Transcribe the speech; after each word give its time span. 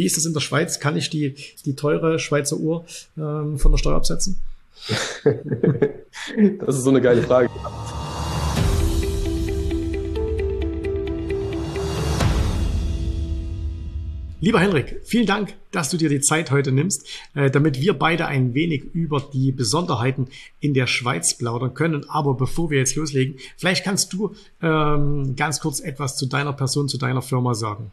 Wie 0.00 0.06
ist 0.06 0.16
das 0.16 0.24
in 0.24 0.32
der 0.32 0.40
Schweiz? 0.40 0.80
Kann 0.80 0.96
ich 0.96 1.10
die, 1.10 1.34
die 1.66 1.76
teure 1.76 2.18
Schweizer 2.18 2.56
Uhr 2.56 2.86
ähm, 3.18 3.58
von 3.58 3.70
der 3.70 3.76
Steuer 3.76 3.96
absetzen? 3.96 4.40
das 6.58 6.78
ist 6.78 6.84
so 6.84 6.88
eine 6.88 7.02
geile 7.02 7.22
Frage. 7.22 7.50
Lieber 14.40 14.60
Henrik, 14.60 15.02
vielen 15.04 15.26
Dank, 15.26 15.52
dass 15.70 15.90
du 15.90 15.98
dir 15.98 16.08
die 16.08 16.22
Zeit 16.22 16.50
heute 16.50 16.72
nimmst, 16.72 17.06
äh, 17.34 17.50
damit 17.50 17.82
wir 17.82 17.92
beide 17.92 18.24
ein 18.24 18.54
wenig 18.54 18.84
über 18.94 19.20
die 19.20 19.52
Besonderheiten 19.52 20.28
in 20.60 20.72
der 20.72 20.86
Schweiz 20.86 21.34
plaudern 21.34 21.74
können. 21.74 22.08
Aber 22.08 22.32
bevor 22.32 22.70
wir 22.70 22.78
jetzt 22.78 22.96
loslegen, 22.96 23.36
vielleicht 23.58 23.84
kannst 23.84 24.14
du 24.14 24.34
ähm, 24.62 25.36
ganz 25.36 25.60
kurz 25.60 25.80
etwas 25.80 26.16
zu 26.16 26.24
deiner 26.24 26.54
Person, 26.54 26.88
zu 26.88 26.96
deiner 26.96 27.20
Firma 27.20 27.52
sagen. 27.52 27.90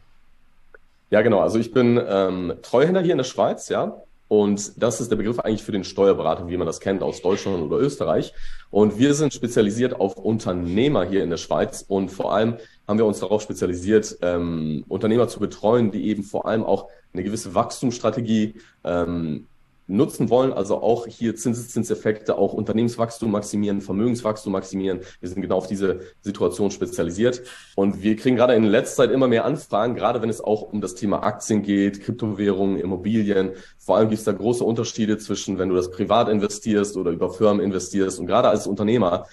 Ja, 1.10 1.22
genau. 1.22 1.40
Also 1.40 1.58
ich 1.58 1.72
bin 1.72 2.00
ähm, 2.06 2.54
Treuhänder 2.62 3.00
hier 3.00 3.12
in 3.12 3.18
der 3.18 3.24
Schweiz, 3.24 3.68
ja. 3.68 4.02
Und 4.28 4.82
das 4.82 5.00
ist 5.00 5.10
der 5.10 5.16
Begriff 5.16 5.40
eigentlich 5.40 5.62
für 5.62 5.72
den 5.72 5.84
Steuerberater, 5.84 6.48
wie 6.48 6.56
man 6.58 6.66
das 6.66 6.80
kennt 6.80 7.02
aus 7.02 7.22
Deutschland 7.22 7.62
oder 7.62 7.78
Österreich. 7.78 8.34
Und 8.70 8.98
wir 8.98 9.14
sind 9.14 9.32
spezialisiert 9.32 9.98
auf 9.98 10.18
Unternehmer 10.18 11.04
hier 11.04 11.22
in 11.22 11.30
der 11.30 11.38
Schweiz 11.38 11.82
und 11.88 12.10
vor 12.10 12.34
allem 12.34 12.58
haben 12.86 12.98
wir 12.98 13.06
uns 13.06 13.20
darauf 13.20 13.40
spezialisiert, 13.40 14.18
ähm, 14.20 14.84
Unternehmer 14.88 15.28
zu 15.28 15.40
betreuen, 15.40 15.90
die 15.90 16.08
eben 16.08 16.22
vor 16.22 16.46
allem 16.46 16.62
auch 16.62 16.88
eine 17.14 17.22
gewisse 17.22 17.54
Wachstumsstrategie 17.54 18.56
ähm, 18.84 19.46
nutzen 19.88 20.28
wollen, 20.28 20.52
also 20.52 20.82
auch 20.82 21.06
hier 21.06 21.34
Zinseszinseffekte, 21.34 22.36
auch 22.36 22.52
Unternehmenswachstum 22.52 23.30
maximieren, 23.30 23.80
Vermögenswachstum 23.80 24.52
maximieren. 24.52 25.00
Wir 25.20 25.28
sind 25.30 25.40
genau 25.40 25.56
auf 25.56 25.66
diese 25.66 26.00
Situation 26.20 26.70
spezialisiert. 26.70 27.42
Und 27.74 28.02
wir 28.02 28.14
kriegen 28.16 28.36
gerade 28.36 28.54
in 28.54 28.64
letzter 28.64 29.04
Zeit 29.04 29.10
immer 29.10 29.28
mehr 29.28 29.46
Anfragen, 29.46 29.94
gerade 29.94 30.20
wenn 30.20 30.28
es 30.28 30.42
auch 30.42 30.62
um 30.62 30.82
das 30.82 30.94
Thema 30.94 31.22
Aktien 31.22 31.62
geht, 31.62 32.02
Kryptowährungen, 32.02 32.78
Immobilien. 32.78 33.52
Vor 33.78 33.96
allem 33.96 34.10
gibt 34.10 34.18
es 34.18 34.24
da 34.24 34.32
große 34.32 34.62
Unterschiede 34.62 35.16
zwischen, 35.16 35.58
wenn 35.58 35.70
du 35.70 35.74
das 35.74 35.90
privat 35.90 36.28
investierst 36.28 36.96
oder 36.96 37.10
über 37.10 37.32
Firmen 37.32 37.64
investierst. 37.64 38.20
Und 38.20 38.26
gerade 38.26 38.48
als 38.48 38.66
Unternehmer 38.66 39.26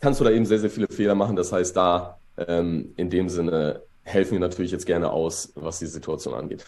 kannst 0.00 0.20
du 0.20 0.24
da 0.24 0.30
eben 0.30 0.46
sehr, 0.46 0.58
sehr 0.58 0.70
viele 0.70 0.88
Fehler 0.88 1.14
machen. 1.14 1.36
Das 1.36 1.52
heißt, 1.52 1.76
da 1.76 2.18
ähm, 2.38 2.94
in 2.96 3.10
dem 3.10 3.28
Sinne 3.28 3.82
helfen 4.04 4.32
wir 4.32 4.40
natürlich 4.40 4.72
jetzt 4.72 4.86
gerne 4.86 5.10
aus, 5.10 5.52
was 5.54 5.80
die 5.80 5.86
Situation 5.86 6.32
angeht. 6.32 6.64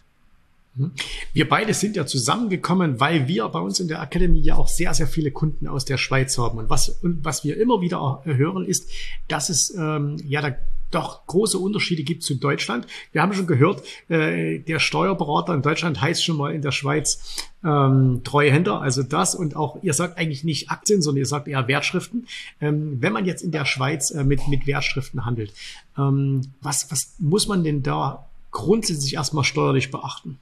Mhm. 0.75 0.93
Wir 1.33 1.49
beide 1.49 1.75
sind 1.75 1.97
ja 1.97 2.07
zusammengekommen, 2.07 3.01
weil 3.01 3.29
wir 3.29 3.49
bei 3.49 3.61
uns 3.61 3.81
in 3.81 3.89
der 3.89 4.01
Akademie 4.01 4.41
ja 4.41 4.57
auch 4.57 4.69
sehr, 4.69 4.95
sehr 4.95 5.07
viele 5.07 5.31
Kunden 5.31 5.67
aus 5.67 5.85
der 5.85 5.99
Schweiz 5.99 6.37
haben. 6.39 6.59
Und 6.59 6.71
was, 6.71 6.89
und 6.89 7.25
was 7.25 7.45
wir 7.45 7.57
immer 7.57 7.81
wieder 7.81 8.23
hören, 8.25 8.65
ist, 8.65 8.91
dass 9.29 9.49
es 9.49 9.75
ähm, 9.77 10.17
ja 10.27 10.41
da 10.41 10.57
doch 10.91 11.27
große 11.27 11.59
Unterschiede 11.59 12.03
gibt 12.03 12.23
zu 12.23 12.35
Deutschland. 12.35 12.87
Wir 13.13 13.23
haben 13.23 13.33
schon 13.33 13.47
gehört, 13.47 13.83
äh, 14.09 14.59
der 14.59 14.81
Steuerberater 14.81 15.55
in 15.55 15.63
Deutschland 15.63 16.01
heißt 16.01 16.25
schon 16.25 16.37
mal 16.37 16.53
in 16.53 16.63
der 16.63 16.73
Schweiz 16.73 17.47
ähm, 17.65 18.23
Treuhänder, 18.25 18.81
also 18.81 19.03
das 19.03 19.35
und 19.35 19.55
auch, 19.57 19.83
ihr 19.83 19.95
sagt 19.95 20.19
eigentlich 20.19 20.45
nicht 20.45 20.71
Aktien, 20.71 21.03
sondern 21.03 21.19
ihr 21.19 21.27
sagt 21.27 21.49
eher 21.49 21.69
Wertschriften. 21.69 22.27
Ähm, 22.61 23.01
wenn 23.01 23.13
man 23.13 23.25
jetzt 23.25 23.43
in 23.43 23.53
der 23.53 23.65
Schweiz 23.65 24.11
äh, 24.11 24.25
mit, 24.25 24.49
mit 24.49 24.67
Wertschriften 24.67 25.25
handelt, 25.25 25.53
ähm, 25.97 26.43
was, 26.61 26.91
was 26.91 27.15
muss 27.19 27.47
man 27.47 27.63
denn 27.63 27.83
da 27.83 28.27
grundsätzlich 28.51 29.15
erstmal 29.15 29.45
steuerlich 29.45 29.91
beachten? 29.91 30.39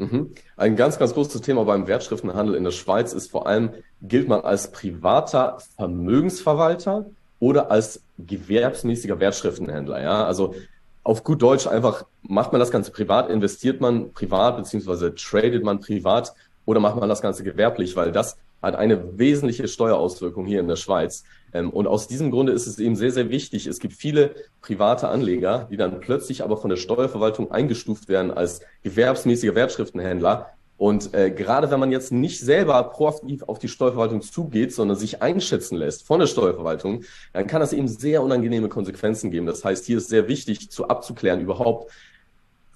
Mhm. 0.00 0.30
Ein 0.56 0.76
ganz, 0.76 0.98
ganz 0.98 1.12
großes 1.12 1.42
Thema 1.42 1.64
beim 1.64 1.86
Wertschriftenhandel 1.86 2.54
in 2.54 2.64
der 2.64 2.70
Schweiz 2.70 3.12
ist 3.12 3.30
vor 3.30 3.46
allem, 3.46 3.70
gilt 4.00 4.28
man 4.28 4.40
als 4.40 4.72
privater 4.72 5.58
Vermögensverwalter 5.76 7.04
oder 7.38 7.70
als 7.70 8.02
gewerbsmäßiger 8.18 9.20
Wertschriftenhändler. 9.20 10.00
Ja, 10.02 10.24
also 10.24 10.54
auf 11.02 11.22
gut 11.22 11.42
Deutsch 11.42 11.66
einfach 11.66 12.06
macht 12.22 12.52
man 12.52 12.60
das 12.60 12.70
Ganze 12.70 12.92
privat, 12.92 13.28
investiert 13.28 13.82
man 13.82 14.12
privat 14.12 14.56
beziehungsweise 14.56 15.14
tradet 15.14 15.64
man 15.64 15.80
privat 15.80 16.32
oder 16.64 16.80
macht 16.80 16.96
man 16.96 17.08
das 17.08 17.20
Ganze 17.20 17.44
gewerblich, 17.44 17.94
weil 17.94 18.10
das 18.10 18.38
hat 18.62 18.76
eine 18.76 19.18
wesentliche 19.18 19.68
Steuerauswirkung 19.68 20.46
hier 20.46 20.60
in 20.60 20.68
der 20.68 20.76
Schweiz. 20.76 21.24
Ähm, 21.52 21.70
und 21.70 21.86
aus 21.86 22.08
diesem 22.08 22.30
Grunde 22.30 22.52
ist 22.52 22.66
es 22.66 22.78
eben 22.78 22.96
sehr, 22.96 23.12
sehr 23.12 23.30
wichtig. 23.30 23.66
Es 23.66 23.78
gibt 23.78 23.94
viele 23.94 24.34
private 24.60 25.08
Anleger, 25.08 25.68
die 25.70 25.76
dann 25.76 26.00
plötzlich 26.00 26.42
aber 26.44 26.56
von 26.56 26.70
der 26.70 26.76
Steuerverwaltung 26.76 27.50
eingestuft 27.50 28.08
werden 28.08 28.30
als 28.30 28.60
gewerbsmäßiger 28.82 29.54
Wertschriftenhändler. 29.54 30.50
Und 30.76 31.12
äh, 31.12 31.30
gerade 31.30 31.70
wenn 31.70 31.78
man 31.78 31.92
jetzt 31.92 32.10
nicht 32.10 32.40
selber 32.40 32.82
proaktiv 32.84 33.42
auf 33.42 33.58
die 33.58 33.68
Steuerverwaltung 33.68 34.22
zugeht, 34.22 34.72
sondern 34.72 34.96
sich 34.96 35.20
einschätzen 35.20 35.76
lässt 35.76 36.06
von 36.06 36.20
der 36.20 36.26
Steuerverwaltung, 36.26 37.02
dann 37.34 37.46
kann 37.46 37.60
das 37.60 37.74
eben 37.74 37.86
sehr 37.86 38.22
unangenehme 38.22 38.70
Konsequenzen 38.70 39.30
geben. 39.30 39.44
Das 39.44 39.62
heißt, 39.62 39.84
hier 39.84 39.98
ist 39.98 40.08
sehr 40.08 40.26
wichtig 40.26 40.70
zu 40.70 40.88
abzuklären 40.88 41.40
überhaupt, 41.40 41.90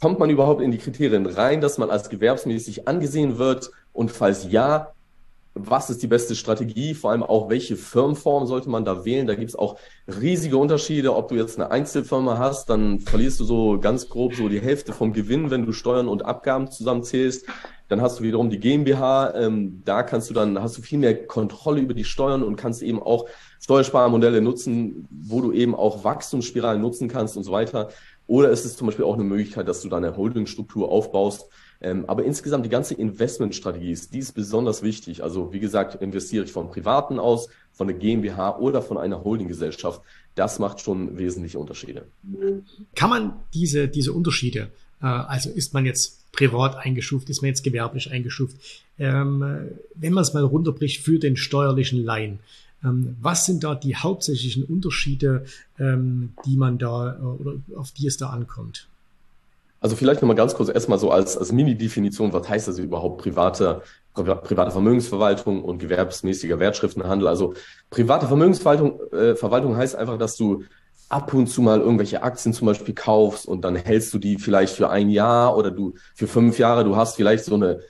kommt 0.03 0.19
man 0.19 0.29
überhaupt 0.29 0.61
in 0.61 0.71
die 0.71 0.77
Kriterien 0.77 1.25
rein, 1.25 1.63
dass 1.63 1.79
man 1.79 1.89
als 1.89 2.11
gewerbsmäßig 2.11 2.87
angesehen 2.87 3.39
wird? 3.39 3.71
Und 3.95 4.11
falls 4.11 4.51
ja, 4.51 4.93
was 5.55 5.89
ist 5.89 6.03
die 6.03 6.09
beste 6.09 6.35
Strategie, 6.35 6.95
vor 6.95 7.13
allem 7.13 7.23
auch 7.23 7.49
welche 7.49 7.77
Firmenform 7.77 8.47
sollte 8.47 8.69
man 8.69 8.85
da 8.85 9.05
wählen. 9.05 9.27
Da 9.27 9.37
gibt 9.37 9.51
es 9.51 9.57
auch 9.57 9.79
riesige 10.09 10.57
Unterschiede. 10.57 11.15
Ob 11.15 11.29
du 11.29 11.37
jetzt 11.37 11.59
eine 11.59 11.71
Einzelfirma 11.71 12.39
hast, 12.39 12.69
dann 12.71 12.99
verlierst 13.01 13.39
du 13.39 13.45
so 13.45 13.79
ganz 13.79 14.09
grob 14.09 14.35
so 14.35 14.49
die 14.49 14.61
Hälfte 14.61 14.93
vom 14.93 15.13
Gewinn, 15.13 15.51
wenn 15.51 15.65
du 15.65 15.73
Steuern 15.73 16.09
und 16.09 16.25
Abgaben 16.25 16.71
zusammenzählst. 16.71 17.47
Dann 17.89 18.01
hast 18.01 18.19
du 18.19 18.25
wiederum 18.25 18.51
die 18.51 18.59
GmbH. 18.59 19.35
Ähm, 19.35 19.83
da 19.85 20.03
kannst 20.03 20.29
du 20.29 20.35
dann, 20.35 20.61
hast 20.61 20.77
du 20.77 20.83
viel 20.83 20.99
mehr 20.99 21.27
Kontrolle 21.27 21.81
über 21.81 21.95
die 21.95 22.05
Steuern 22.05 22.43
und 22.43 22.57
kannst 22.57 22.83
eben 22.83 23.01
auch 23.01 23.27
Steuersparmodelle 23.61 24.41
nutzen, 24.41 25.07
wo 25.11 25.41
du 25.41 25.53
eben 25.53 25.77
auch 25.77 26.03
Wachstumsspiralen 26.03 26.83
nutzen 26.83 27.09
kannst 27.09 27.37
und 27.37 27.45
so 27.45 27.53
weiter. 27.53 27.91
Oder 28.27 28.51
ist 28.51 28.65
es 28.65 28.77
zum 28.77 28.87
Beispiel 28.87 29.05
auch 29.05 29.15
eine 29.15 29.25
Möglichkeit, 29.25 29.69
dass 29.69 29.83
du 29.83 29.89
deine 29.89 30.17
Holdingstruktur 30.17 30.91
aufbaust, 30.91 31.49
ähm, 31.85 32.07
aber 32.07 32.25
insgesamt 32.25 32.65
die 32.65 32.71
ganze 32.71 32.95
Investmentstrategie 32.95 33.93
ist, 33.93 34.15
die 34.15 34.19
ist 34.19 34.33
besonders 34.33 34.83
wichtig. 34.83 35.23
Also 35.23 35.53
wie 35.53 35.61
gesagt, 35.61 36.01
investiere 36.01 36.47
ich 36.47 36.51
vom 36.51 36.71
Privaten 36.71 37.19
aus, 37.19 37.51
von 37.73 37.89
der 37.89 37.97
GmbH 37.97 38.57
oder 38.57 38.81
von 38.81 38.97
einer 38.97 39.23
Holdinggesellschaft. 39.23 40.01
Das 40.35 40.59
macht 40.59 40.81
schon 40.81 41.19
wesentliche 41.19 41.59
Unterschiede. 41.59 42.07
Kann 42.95 43.11
man 43.11 43.35
diese, 43.53 43.87
diese 43.89 44.15
Unterschiede, 44.15 44.71
äh, 45.03 45.07
also 45.07 45.51
ist 45.51 45.75
man 45.75 45.85
jetzt 45.85 46.33
privat 46.33 46.75
eingestuft, 46.77 47.29
ist 47.29 47.43
man 47.43 47.49
jetzt 47.49 47.63
gewerblich 47.63 48.11
eingestuft, 48.11 48.57
ähm, 48.99 49.69
wenn 49.95 50.13
man 50.15 50.23
es 50.23 50.33
mal 50.33 50.43
runterbricht 50.43 51.03
für 51.03 51.19
den 51.19 51.37
steuerlichen 51.37 52.03
Laien, 52.03 52.39
ähm, 52.83 53.17
was 53.21 53.45
sind 53.45 53.63
da 53.63 53.75
die 53.75 53.95
hauptsächlichen 53.95 54.65
Unterschiede, 54.65 55.45
ähm, 55.79 56.33
die 56.47 56.57
man 56.57 56.79
da 56.79 57.15
äh, 57.15 57.23
oder 57.23 57.57
auf 57.77 57.91
die 57.93 58.07
es 58.07 58.17
da 58.17 58.31
ankommt? 58.31 58.89
Also 59.85 59.97
vielleicht 59.97 60.23
nochmal 60.23 60.35
ganz 60.35 60.55
kurz 60.55 60.71
erstmal 60.71 60.99
so 60.99 61.11
als, 61.11 61.37
als 61.37 61.53
Mini-Definition, 61.53 62.33
was 62.33 62.49
heißt 62.49 62.69
das 62.69 62.79
überhaupt 62.79 63.21
private, 63.21 63.83
private 64.15 64.71
Vermögensverwaltung 64.71 65.63
und 65.63 65.79
gewerbsmäßiger 65.79 66.59
Wertschriftenhandel? 66.59 67.29
Also 67.29 67.53
private 67.91 68.27
Vermögensverwaltung 68.27 68.99
äh, 69.13 69.37
Verwaltung 69.37 69.77
heißt 69.77 69.95
einfach, 69.95 70.17
dass 70.17 70.37
du 70.39 70.63
ab 71.11 71.35
und 71.35 71.49
zu 71.49 71.61
mal 71.61 71.81
irgendwelche 71.81 72.23
Aktien 72.23 72.55
zum 72.55 72.65
Beispiel 72.65 72.95
kaufst 72.95 73.45
und 73.45 73.61
dann 73.61 73.77
hältst 73.77 74.15
du 74.15 74.19
die 74.19 74.39
vielleicht 74.39 74.75
für 74.75 74.89
ein 74.89 75.11
Jahr 75.11 75.55
oder 75.55 75.71
du 75.71 75.93
für 76.15 76.29
fünf 76.29 76.59
Jahre, 76.59 76.83
du 76.83 76.97
hast 76.97 77.17
vielleicht 77.17 77.45
so 77.45 77.55
eine 77.55 77.81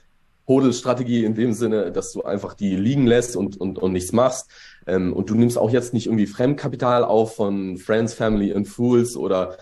Hodelstrategie 0.49 1.23
in 1.23 1.33
dem 1.33 1.53
Sinne, 1.53 1.93
dass 1.93 2.11
du 2.11 2.23
einfach 2.23 2.55
die 2.55 2.75
liegen 2.75 3.07
lässt 3.07 3.37
und, 3.37 3.55
und, 3.55 3.79
und 3.79 3.93
nichts 3.93 4.11
machst. 4.11 4.49
Ähm, 4.85 5.13
und 5.13 5.29
du 5.29 5.35
nimmst 5.35 5.57
auch 5.57 5.69
jetzt 5.69 5.93
nicht 5.93 6.07
irgendwie 6.07 6.27
Fremdkapital 6.27 7.05
auf 7.05 7.37
von 7.37 7.77
Friends, 7.77 8.13
Family 8.13 8.53
and 8.53 8.67
Fools 8.67 9.15
oder 9.15 9.55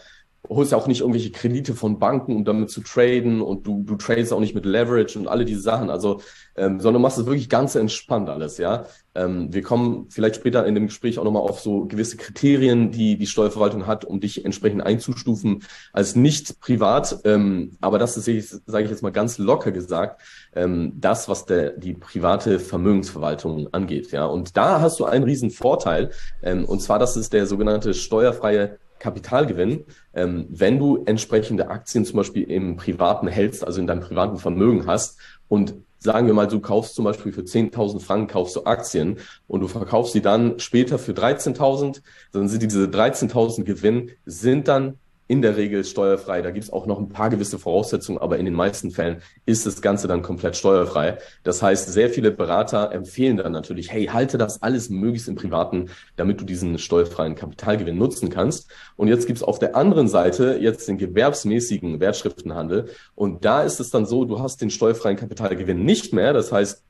holst 0.50 0.74
ja 0.74 0.78
auch 0.78 0.88
nicht 0.88 1.02
irgendwelche 1.02 1.32
Kredite 1.32 1.74
von 1.74 2.00
Banken, 2.00 2.36
um 2.36 2.44
damit 2.44 2.70
zu 2.70 2.82
traden 2.82 3.42
und 3.42 3.66
du, 3.66 3.84
du 3.84 3.96
tradest 3.96 4.34
auch 4.34 4.42
nicht 4.42 4.56
mit 4.56 4.66
Leverage 4.66 5.18
und 5.18 5.28
alle 5.28 5.46
diese 5.46 5.62
Sachen, 5.62 5.90
also, 5.90 6.22
ähm, 6.56 6.80
sondern 6.82 7.02
machst 7.02 7.18
es 7.18 7.26
wirklich 7.26 7.50
ganz 7.50 7.76
entspannt 7.76 8.30
alles, 8.30 8.58
ja. 8.58 8.86
Ähm, 9.16 9.54
wir 9.54 9.62
kommen 9.62 10.08
vielleicht 10.10 10.36
später 10.36 10.66
in 10.66 10.76
dem 10.76 10.88
Gespräch 10.88 11.18
auch 11.18 11.24
nochmal 11.24 11.44
auf 11.44 11.62
so 11.62 11.86
gewisse 11.86 12.18
Kriterien, 12.18 12.92
die 12.92 13.18
die 13.18 13.28
Steuerverwaltung 13.28 13.88
hat, 13.88 14.04
um 14.04 14.20
dich 14.20 14.44
entsprechend 14.44 14.82
einzustufen 14.82 15.64
als 15.94 16.16
nicht 16.16 16.60
privat, 16.60 17.20
ähm, 17.24 17.78
aber 17.80 17.98
das 17.98 18.18
ist, 18.18 18.64
sage 18.66 18.84
ich 18.84 18.92
jetzt 18.92 19.04
mal 19.04 19.12
ganz 19.12 19.38
locker 19.38 19.72
gesagt, 19.72 20.22
ähm, 20.56 20.94
das, 20.96 21.30
was 21.30 21.46
der, 21.46 21.72
die 21.72 21.94
private 21.94 22.60
Vermögensverwaltung 22.60 23.70
angeht, 23.72 24.12
ja. 24.12 24.26
Und 24.26 24.58
da 24.58 24.82
hast 24.82 25.00
du 25.00 25.06
einen 25.06 25.24
riesen 25.24 25.52
Vorteil, 25.52 26.12
ähm, 26.42 26.66
und 26.66 26.82
zwar, 26.82 27.00
das 27.00 27.16
ist 27.16 27.32
der 27.32 27.46
sogenannte 27.46 27.94
steuerfreie 27.94 28.78
Kapitalgewinn, 29.04 29.86
ähm, 30.14 30.46
wenn 30.50 30.80
du 30.80 31.04
entsprechende 31.06 31.70
Aktien 31.70 32.06
zum 32.06 32.18
Beispiel 32.18 32.44
im 32.44 32.76
privaten 32.76 33.28
hältst, 33.28 33.66
also 33.66 33.80
in 33.80 33.88
deinem 33.88 34.02
privaten 34.02 34.38
Vermögen 34.38 34.86
hast 34.86 35.18
und 35.48 35.76
sagen 36.04 36.28
wir 36.28 36.34
mal, 36.34 36.48
du 36.48 36.60
kaufst 36.60 36.96
zum 36.96 37.06
Beispiel 37.06 37.32
für 37.32 37.42
10.000 37.42 38.02
Franken 38.02 38.28
kaufst 38.28 38.56
du 38.56 38.66
Aktien 38.66 39.20
und 39.48 39.62
du 39.62 39.68
verkaufst 39.68 40.14
sie 40.14 40.22
dann 40.22 40.60
später 40.60 41.00
für 41.00 41.14
13.000, 41.14 42.02
dann 42.34 42.50
sind 42.50 42.62
diese 42.62 42.86
13.000 42.86 43.64
Gewinn 43.64 44.12
sind 44.26 44.68
dann 44.68 45.00
in 45.28 45.42
der 45.42 45.58
Regel 45.58 45.84
steuerfrei. 45.84 46.42
Da 46.42 46.52
gibt 46.52 46.66
es 46.66 46.74
auch 46.74 46.86
noch 46.86 47.00
ein 47.00 47.10
paar 47.10 47.30
gewisse 47.30 47.58
Voraussetzungen, 47.58 48.20
aber 48.20 48.38
in 48.38 48.46
den 48.46 48.54
meisten 48.54 48.92
Fällen 48.92 49.22
ist 49.46 49.66
das 49.66 49.82
Ganze 49.82 50.08
dann 50.08 50.22
komplett 50.22 50.56
steuerfrei. 50.56 51.18
Das 51.44 51.62
heißt, 51.62 51.92
sehr 51.92 52.10
viele 52.10 52.32
Berater 52.32 52.92
empfehlen 52.92 53.38
dann 53.38 53.52
natürlich, 53.52 53.92
hey, 53.92 54.06
halte 54.08 54.38
das 54.38 54.62
alles 54.62 54.90
möglichst 54.90 55.28
im 55.28 55.36
Privaten, 55.36 55.90
damit 56.16 56.42
du 56.42 56.46
diesen 56.46 56.78
steuerfreien 56.78 57.36
Kapitalgewinn 57.36 57.98
nutzen 57.98 58.30
kannst. 58.30 58.70
Und 58.96 59.08
jetzt 59.08 59.28
gibt 59.28 59.38
es 59.38 59.44
auf 59.44 59.60
der 59.60 59.76
anderen 59.76 60.08
Seite 60.08 60.58
jetzt 60.60 60.88
den 60.88 60.98
gewerbsmäßigen 60.98 62.00
Wertschriftenhandel. 62.00 62.90
Und 63.16 63.46
da 63.46 63.64
ist 63.64 63.80
es 63.80 63.90
dann 63.90 64.06
so, 64.06 64.26
du 64.26 64.40
hast 64.40 64.62
den 64.62 64.70
steuerfreien 64.70 65.18
Kapitalgewinn 65.18 65.86
nicht 65.86 66.14
mehr. 66.14 66.34
Das 66.34 66.52
heißt, 66.52 66.84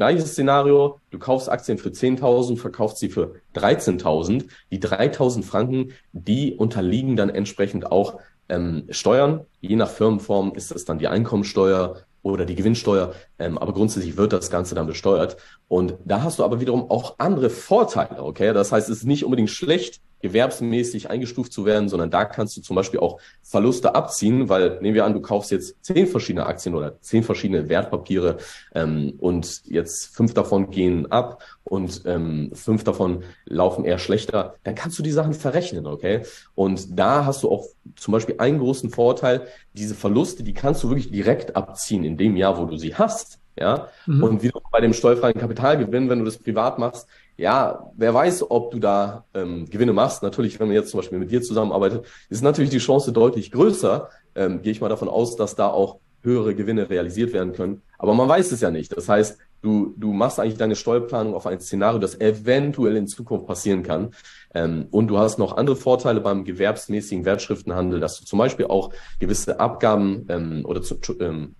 Gleiches 0.00 0.32
Szenario, 0.32 0.98
du 1.10 1.18
kaufst 1.18 1.50
Aktien 1.50 1.76
für 1.76 1.90
10.000, 1.90 2.56
verkaufst 2.56 2.96
sie 2.96 3.10
für 3.10 3.34
13.000. 3.54 4.46
Die 4.70 4.80
3.000 4.80 5.42
Franken, 5.42 5.92
die 6.12 6.54
unterliegen 6.54 7.16
dann 7.16 7.28
entsprechend 7.28 7.92
auch 7.92 8.18
ähm, 8.48 8.86
Steuern. 8.88 9.44
Je 9.60 9.76
nach 9.76 9.90
Firmenform 9.90 10.54
ist 10.54 10.70
das 10.70 10.86
dann 10.86 10.98
die 10.98 11.08
Einkommensteuer 11.08 11.98
oder 12.22 12.46
die 12.46 12.54
Gewinnsteuer, 12.54 13.12
ähm, 13.38 13.58
aber 13.58 13.74
grundsätzlich 13.74 14.16
wird 14.16 14.32
das 14.32 14.50
Ganze 14.50 14.74
dann 14.74 14.86
besteuert. 14.86 15.36
Und 15.68 15.98
da 16.06 16.22
hast 16.22 16.38
du 16.38 16.44
aber 16.44 16.60
wiederum 16.60 16.90
auch 16.90 17.16
andere 17.18 17.50
Vorteile, 17.50 18.22
okay? 18.24 18.54
Das 18.54 18.72
heißt, 18.72 18.88
es 18.88 19.00
ist 19.00 19.04
nicht 19.04 19.26
unbedingt 19.26 19.50
schlecht, 19.50 20.00
gewerbsmäßig 20.20 21.10
eingestuft 21.10 21.52
zu 21.52 21.64
werden, 21.64 21.88
sondern 21.88 22.10
da 22.10 22.24
kannst 22.24 22.56
du 22.56 22.60
zum 22.60 22.76
Beispiel 22.76 23.00
auch 23.00 23.20
Verluste 23.42 23.94
abziehen, 23.94 24.48
weil 24.48 24.78
nehmen 24.80 24.94
wir 24.94 25.04
an, 25.04 25.14
du 25.14 25.20
kaufst 25.20 25.50
jetzt 25.50 25.82
zehn 25.84 26.06
verschiedene 26.06 26.46
Aktien 26.46 26.74
oder 26.74 27.00
zehn 27.00 27.22
verschiedene 27.22 27.68
Wertpapiere 27.68 28.38
ähm, 28.74 29.14
und 29.18 29.62
jetzt 29.64 30.14
fünf 30.14 30.34
davon 30.34 30.70
gehen 30.70 31.10
ab 31.10 31.42
und 31.64 32.02
ähm, 32.06 32.50
fünf 32.54 32.84
davon 32.84 33.22
laufen 33.44 33.84
eher 33.84 33.98
schlechter, 33.98 34.56
dann 34.64 34.74
kannst 34.74 34.98
du 34.98 35.02
die 35.02 35.12
Sachen 35.12 35.34
verrechnen, 35.34 35.86
okay? 35.86 36.22
Und 36.54 36.98
da 36.98 37.24
hast 37.24 37.42
du 37.42 37.50
auch 37.50 37.66
zum 37.96 38.12
Beispiel 38.12 38.36
einen 38.38 38.58
großen 38.58 38.90
Vorteil, 38.90 39.46
diese 39.72 39.94
Verluste, 39.94 40.42
die 40.42 40.54
kannst 40.54 40.82
du 40.82 40.88
wirklich 40.88 41.10
direkt 41.10 41.56
abziehen 41.56 42.04
in 42.04 42.16
dem 42.16 42.36
Jahr, 42.36 42.58
wo 42.58 42.64
du 42.66 42.76
sie 42.76 42.94
hast. 42.94 43.38
Ja, 43.58 43.88
mhm. 44.06 44.22
und 44.22 44.42
wie 44.42 44.50
bei 44.70 44.80
dem 44.80 44.94
steuerfreien 44.94 45.38
Kapitalgewinn, 45.38 46.08
wenn 46.08 46.20
du 46.20 46.24
das 46.24 46.38
privat 46.38 46.78
machst, 46.78 47.06
ja, 47.40 47.90
wer 47.96 48.12
weiß, 48.12 48.50
ob 48.50 48.70
du 48.70 48.78
da 48.78 49.24
ähm, 49.32 49.64
Gewinne 49.70 49.94
machst. 49.94 50.22
Natürlich, 50.22 50.60
wenn 50.60 50.68
man 50.68 50.74
jetzt 50.74 50.90
zum 50.90 50.98
Beispiel 50.98 51.18
mit 51.18 51.30
dir 51.30 51.40
zusammenarbeitet, 51.40 52.04
ist 52.28 52.42
natürlich 52.42 52.70
die 52.70 52.78
Chance 52.78 53.12
deutlich 53.12 53.50
größer. 53.50 54.10
Ähm, 54.34 54.60
Gehe 54.60 54.72
ich 54.72 54.82
mal 54.82 54.90
davon 54.90 55.08
aus, 55.08 55.36
dass 55.36 55.56
da 55.56 55.68
auch 55.68 56.00
höhere 56.22 56.54
Gewinne 56.54 56.90
realisiert 56.90 57.32
werden 57.32 57.54
können. 57.54 57.80
Aber 57.98 58.12
man 58.12 58.28
weiß 58.28 58.52
es 58.52 58.60
ja 58.60 58.70
nicht. 58.70 58.94
Das 58.94 59.08
heißt, 59.08 59.38
du, 59.62 59.94
du 59.96 60.12
machst 60.12 60.38
eigentlich 60.38 60.58
deine 60.58 60.76
Steuerplanung 60.76 61.34
auf 61.34 61.46
ein 61.46 61.60
Szenario, 61.60 61.98
das 61.98 62.20
eventuell 62.20 62.96
in 62.96 63.06
Zukunft 63.06 63.46
passieren 63.46 63.82
kann. 63.82 64.10
Ähm, 64.54 64.88
und 64.90 65.08
du 65.08 65.16
hast 65.16 65.38
noch 65.38 65.56
andere 65.56 65.76
Vorteile 65.76 66.20
beim 66.20 66.44
gewerbsmäßigen 66.44 67.24
Wertschriftenhandel, 67.24 68.00
dass 68.00 68.20
du 68.20 68.26
zum 68.26 68.38
Beispiel 68.38 68.66
auch 68.66 68.92
gewisse 69.18 69.60
Abgaben 69.60 70.26
ähm, 70.28 70.66
oder 70.66 70.82
zu, 70.82 70.98
ähm, 71.20 71.54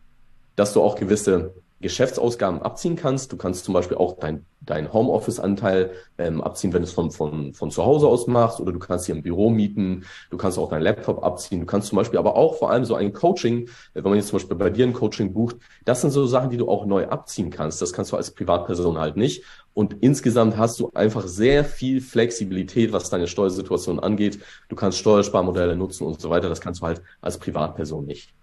dass 0.56 0.74
du 0.74 0.82
auch 0.82 0.96
gewisse 0.96 1.54
Geschäftsausgaben 1.80 2.60
abziehen 2.62 2.96
kannst. 2.96 3.32
Du 3.32 3.36
kannst 3.36 3.64
zum 3.64 3.74
Beispiel 3.74 3.96
auch 3.96 4.18
dein, 4.18 4.44
dein 4.60 4.92
Homeoffice-Anteil 4.92 5.92
ähm, 6.18 6.42
abziehen, 6.42 6.72
wenn 6.72 6.82
du 6.82 6.88
es 6.88 6.92
von, 6.92 7.10
von, 7.10 7.54
von 7.54 7.70
zu 7.70 7.84
Hause 7.84 8.06
aus 8.06 8.26
machst, 8.26 8.60
oder 8.60 8.72
du 8.72 8.78
kannst 8.78 9.06
hier 9.06 9.14
ein 9.14 9.22
Büro 9.22 9.48
mieten, 9.48 10.04
du 10.30 10.36
kannst 10.36 10.58
auch 10.58 10.68
deinen 10.68 10.82
Laptop 10.82 11.24
abziehen, 11.24 11.60
du 11.60 11.66
kannst 11.66 11.88
zum 11.88 11.96
Beispiel 11.96 12.18
aber 12.18 12.36
auch 12.36 12.56
vor 12.56 12.70
allem 12.70 12.84
so 12.84 12.94
ein 12.94 13.12
Coaching, 13.12 13.68
wenn 13.94 14.04
man 14.04 14.14
jetzt 14.14 14.28
zum 14.28 14.38
Beispiel 14.38 14.56
bei 14.56 14.68
dir 14.68 14.86
ein 14.86 14.92
Coaching 14.92 15.32
bucht, 15.32 15.56
das 15.84 16.02
sind 16.02 16.10
so 16.10 16.26
Sachen, 16.26 16.50
die 16.50 16.58
du 16.58 16.68
auch 16.68 16.84
neu 16.84 17.08
abziehen 17.08 17.50
kannst. 17.50 17.80
Das 17.80 17.92
kannst 17.92 18.12
du 18.12 18.16
als 18.16 18.30
Privatperson 18.32 18.98
halt 18.98 19.16
nicht. 19.16 19.44
Und 19.72 19.96
insgesamt 20.00 20.58
hast 20.58 20.80
du 20.80 20.90
einfach 20.94 21.26
sehr 21.26 21.64
viel 21.64 22.00
Flexibilität, 22.00 22.92
was 22.92 23.08
deine 23.08 23.28
Steuersituation 23.28 24.00
angeht. 24.00 24.40
Du 24.68 24.76
kannst 24.76 24.98
Steuersparmodelle 24.98 25.76
nutzen 25.76 26.06
und 26.06 26.20
so 26.20 26.28
weiter. 26.28 26.48
Das 26.48 26.60
kannst 26.60 26.82
du 26.82 26.86
halt 26.86 27.02
als 27.20 27.38
Privatperson 27.38 28.04
nicht. 28.04 28.34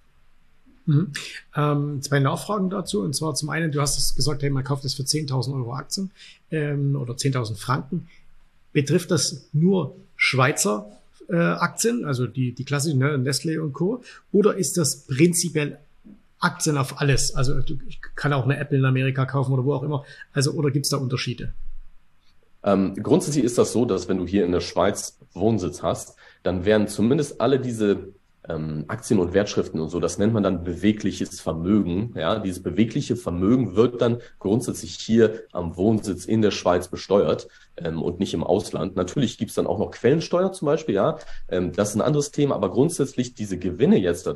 Mhm. 0.87 1.11
Ähm, 1.55 2.01
zwei 2.01 2.19
Nachfragen 2.19 2.69
dazu. 2.69 3.01
Und 3.01 3.15
zwar 3.15 3.35
zum 3.35 3.49
einen, 3.49 3.71
du 3.71 3.81
hast 3.81 3.97
es 3.97 4.15
gesagt, 4.15 4.41
hey, 4.41 4.49
man 4.49 4.63
kauft 4.63 4.85
es 4.85 4.93
für 4.93 5.03
10.000 5.03 5.53
Euro 5.53 5.73
Aktien 5.73 6.11
ähm, 6.49 6.95
oder 6.95 7.13
10.000 7.13 7.55
Franken. 7.55 8.07
Betrifft 8.73 9.11
das 9.11 9.49
nur 9.53 9.95
Schweizer 10.15 10.91
äh, 11.29 11.35
Aktien, 11.35 12.05
also 12.05 12.25
die, 12.25 12.53
die 12.53 12.63
klassischen 12.63 12.99
ne, 12.99 13.17
Nestle 13.17 13.61
und 13.61 13.73
Co. 13.73 14.01
Oder 14.31 14.55
ist 14.55 14.77
das 14.77 15.07
prinzipiell 15.07 15.77
Aktien 16.39 16.77
auf 16.77 17.01
alles? 17.01 17.35
Also 17.35 17.57
ich 17.87 17.99
kann 18.15 18.33
auch 18.33 18.45
eine 18.45 18.57
Apple 18.57 18.77
in 18.77 18.85
Amerika 18.85 19.25
kaufen 19.25 19.51
oder 19.51 19.65
wo 19.65 19.73
auch 19.73 19.83
immer. 19.83 20.05
Also 20.33 20.51
oder 20.51 20.71
gibt 20.71 20.85
es 20.85 20.89
da 20.89 20.97
Unterschiede? 20.97 21.53
Ähm, 22.63 22.95
grundsätzlich 23.01 23.43
ist 23.43 23.57
das 23.57 23.71
so, 23.73 23.85
dass 23.85 24.07
wenn 24.07 24.17
du 24.17 24.25
hier 24.25 24.45
in 24.45 24.51
der 24.51 24.61
Schweiz 24.61 25.17
Wohnsitz 25.33 25.83
hast, 25.83 26.15
dann 26.43 26.65
werden 26.65 26.87
zumindest 26.87 27.41
alle 27.41 27.59
diese 27.59 28.09
ähm, 28.49 28.85
Aktien 28.87 29.19
und 29.19 29.33
Wertschriften 29.33 29.79
und 29.79 29.89
so, 29.89 29.99
das 29.99 30.17
nennt 30.17 30.33
man 30.33 30.43
dann 30.43 30.63
bewegliches 30.63 31.39
Vermögen. 31.39 32.13
Ja, 32.15 32.39
dieses 32.39 32.63
bewegliche 32.63 33.15
Vermögen 33.15 33.75
wird 33.75 34.01
dann 34.01 34.19
grundsätzlich 34.39 34.95
hier 34.95 35.43
am 35.51 35.75
Wohnsitz 35.77 36.25
in 36.25 36.41
der 36.41 36.51
Schweiz 36.51 36.87
besteuert 36.87 37.47
ähm, 37.77 38.01
und 38.01 38.19
nicht 38.19 38.33
im 38.33 38.43
Ausland. 38.43 38.95
Natürlich 38.95 39.37
gibt's 39.37 39.55
dann 39.55 39.67
auch 39.67 39.79
noch 39.79 39.91
Quellensteuer 39.91 40.51
zum 40.51 40.65
Beispiel, 40.65 40.95
ja. 40.95 41.17
Ähm, 41.49 41.71
das 41.73 41.89
ist 41.89 41.95
ein 41.95 42.01
anderes 42.01 42.31
Thema, 42.31 42.55
aber 42.55 42.71
grundsätzlich 42.71 43.33
diese 43.33 43.57
Gewinne 43.57 43.97
jetzt 43.97 44.27
da 44.27 44.33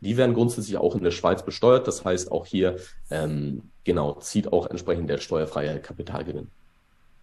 die 0.00 0.16
werden 0.16 0.34
grundsätzlich 0.34 0.76
auch 0.76 0.94
in 0.94 1.02
der 1.02 1.10
Schweiz 1.10 1.44
besteuert. 1.44 1.86
Das 1.86 2.04
heißt, 2.04 2.30
auch 2.30 2.46
hier 2.46 2.76
ähm, 3.10 3.70
genau 3.84 4.14
zieht 4.20 4.52
auch 4.52 4.66
entsprechend 4.66 5.10
der 5.10 5.18
steuerfreie 5.18 5.80
Kapitalgewinn. 5.80 6.48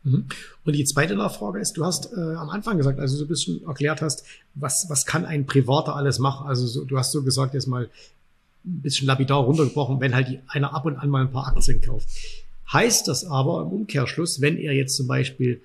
Mhm. 0.08 0.26
Und 0.66 0.74
die 0.74 0.86
zweite 0.86 1.16
Nachfrage 1.16 1.60
ist, 1.60 1.74
du 1.74 1.86
hast 1.86 2.12
äh, 2.14 2.36
am 2.36 2.50
Anfang 2.50 2.78
gesagt, 2.78 3.00
also 3.00 3.18
so 3.18 3.26
ein 3.26 3.28
bisschen 3.28 3.66
erklärt 3.68 4.02
hast, 4.02 4.24
was, 4.56 4.86
was 4.90 5.06
kann 5.06 5.26
ein 5.26 5.46
Privater 5.46 5.96
alles 5.96 6.20
machen? 6.20 6.48
Also 6.48 6.66
so, 6.66 6.86
du 6.86 6.98
hast 6.98 7.12
so 7.12 7.24
gesagt, 7.24 7.54
jetzt 7.54 7.68
mal 7.68 7.90
ein 8.66 8.82
bisschen 8.82 9.08
lapidar 9.08 9.40
runtergebrochen, 9.40 10.00
wenn 10.00 10.16
halt 10.16 10.30
die, 10.30 10.40
einer 10.48 10.74
ab 10.74 10.86
und 10.86 10.98
an 10.98 11.10
mal 11.10 11.22
ein 11.22 11.32
paar 11.32 11.48
Aktien 11.48 11.82
kauft. 11.82 12.08
Heißt 12.72 13.08
das 13.08 13.26
aber 13.26 13.62
im 13.62 13.70
Umkehrschluss, 13.70 14.42
wenn 14.42 14.58
er 14.58 14.74
jetzt 14.74 14.96
zum 14.96 15.08
Beispiel 15.08 15.62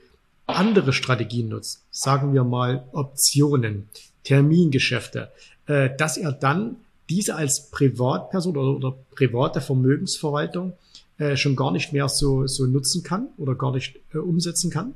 andere 0.46 0.92
Strategien 0.92 1.48
nutzt, 1.48 1.82
sagen 1.90 2.34
wir 2.34 2.44
mal 2.44 2.84
Optionen, 2.92 3.88
Termingeschäfte, 4.24 5.30
äh, 5.66 5.90
dass 5.96 6.16
er 6.16 6.32
dann 6.32 6.76
diese 7.08 7.34
als 7.34 7.70
Privatperson 7.70 8.56
oder, 8.56 8.76
oder 8.76 8.96
private 9.14 9.60
Vermögensverwaltung 9.60 10.74
äh, 11.22 11.36
schon 11.36 11.56
gar 11.56 11.70
nicht 11.70 11.92
mehr 11.92 12.08
so, 12.08 12.46
so 12.46 12.66
nutzen 12.66 13.02
kann 13.02 13.28
oder 13.38 13.54
gar 13.54 13.72
nicht 13.72 14.00
äh, 14.12 14.18
umsetzen 14.18 14.70
kann? 14.70 14.94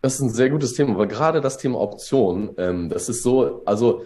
Das 0.00 0.14
ist 0.14 0.20
ein 0.20 0.30
sehr 0.30 0.48
gutes 0.48 0.74
Thema, 0.74 0.94
aber 0.94 1.06
gerade 1.06 1.40
das 1.40 1.58
Thema 1.58 1.80
Optionen, 1.80 2.50
ähm, 2.56 2.88
das 2.88 3.08
ist 3.08 3.22
so, 3.22 3.62
also 3.64 4.04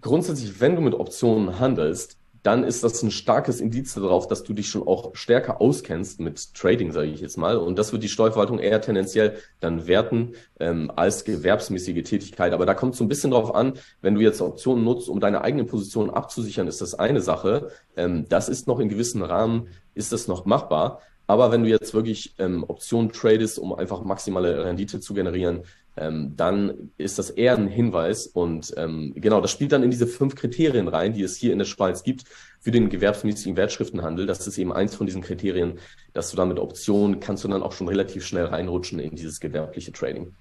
grundsätzlich, 0.00 0.60
wenn 0.60 0.76
du 0.76 0.82
mit 0.82 0.94
Optionen 0.94 1.58
handelst, 1.58 2.16
dann 2.44 2.62
ist 2.62 2.84
das 2.84 3.02
ein 3.02 3.10
starkes 3.10 3.58
Indiz 3.58 3.94
darauf, 3.94 4.28
dass 4.28 4.44
du 4.44 4.52
dich 4.52 4.68
schon 4.68 4.86
auch 4.86 5.16
stärker 5.16 5.62
auskennst 5.62 6.20
mit 6.20 6.52
Trading, 6.52 6.92
sage 6.92 7.08
ich 7.08 7.22
jetzt 7.22 7.38
mal. 7.38 7.56
Und 7.56 7.78
das 7.78 7.92
wird 7.92 8.02
die 8.02 8.08
Steuerverwaltung 8.10 8.58
eher 8.58 8.82
tendenziell 8.82 9.38
dann 9.60 9.86
werten 9.86 10.34
ähm, 10.60 10.92
als 10.94 11.24
gewerbsmäßige 11.24 12.02
Tätigkeit. 12.02 12.52
Aber 12.52 12.66
da 12.66 12.74
kommt 12.74 12.92
es 12.92 12.98
so 12.98 13.04
ein 13.04 13.08
bisschen 13.08 13.30
drauf 13.30 13.54
an, 13.54 13.72
wenn 14.02 14.14
du 14.14 14.20
jetzt 14.20 14.42
Optionen 14.42 14.84
nutzt, 14.84 15.08
um 15.08 15.20
deine 15.20 15.40
eigene 15.40 15.64
Position 15.64 16.10
abzusichern, 16.10 16.68
ist 16.68 16.82
das 16.82 16.94
eine 16.94 17.22
Sache. 17.22 17.70
Ähm, 17.96 18.26
das 18.28 18.50
ist 18.50 18.66
noch 18.66 18.78
in 18.78 18.90
gewissen 18.90 19.22
Rahmen, 19.22 19.68
ist 19.94 20.12
das 20.12 20.28
noch 20.28 20.44
machbar. 20.44 21.00
Aber 21.26 21.50
wenn 21.50 21.62
du 21.62 21.70
jetzt 21.70 21.94
wirklich 21.94 22.34
ähm, 22.38 22.62
Optionen 22.68 23.10
tradest, 23.10 23.58
um 23.58 23.72
einfach 23.72 24.04
maximale 24.04 24.66
Rendite 24.66 25.00
zu 25.00 25.14
generieren, 25.14 25.62
ähm, 25.96 26.34
dann 26.36 26.90
ist 26.98 27.18
das 27.18 27.30
eher 27.30 27.56
ein 27.56 27.68
Hinweis. 27.68 28.26
Und 28.26 28.74
ähm, 28.76 29.12
genau, 29.16 29.40
das 29.40 29.50
spielt 29.50 29.72
dann 29.72 29.82
in 29.82 29.90
diese 29.90 30.06
fünf 30.06 30.34
Kriterien 30.34 30.88
rein, 30.88 31.14
die 31.14 31.22
es 31.22 31.36
hier 31.36 31.52
in 31.52 31.58
der 31.58 31.66
Schweiz 31.66 32.02
gibt 32.02 32.24
für 32.60 32.70
den 32.70 32.88
gewerbsmäßigen 32.88 33.56
Wertschriftenhandel. 33.56 34.26
Das 34.26 34.46
ist 34.46 34.58
eben 34.58 34.72
eins 34.72 34.94
von 34.94 35.06
diesen 35.06 35.22
Kriterien, 35.22 35.78
dass 36.12 36.30
du 36.30 36.36
dann 36.36 36.48
mit 36.48 36.58
Optionen 36.58 37.20
kannst 37.20 37.44
du 37.44 37.48
dann 37.48 37.62
auch 37.62 37.72
schon 37.72 37.88
relativ 37.88 38.24
schnell 38.24 38.46
reinrutschen 38.46 38.98
in 38.98 39.14
dieses 39.14 39.38
gewerbliche 39.38 39.92
Trading. 39.92 40.32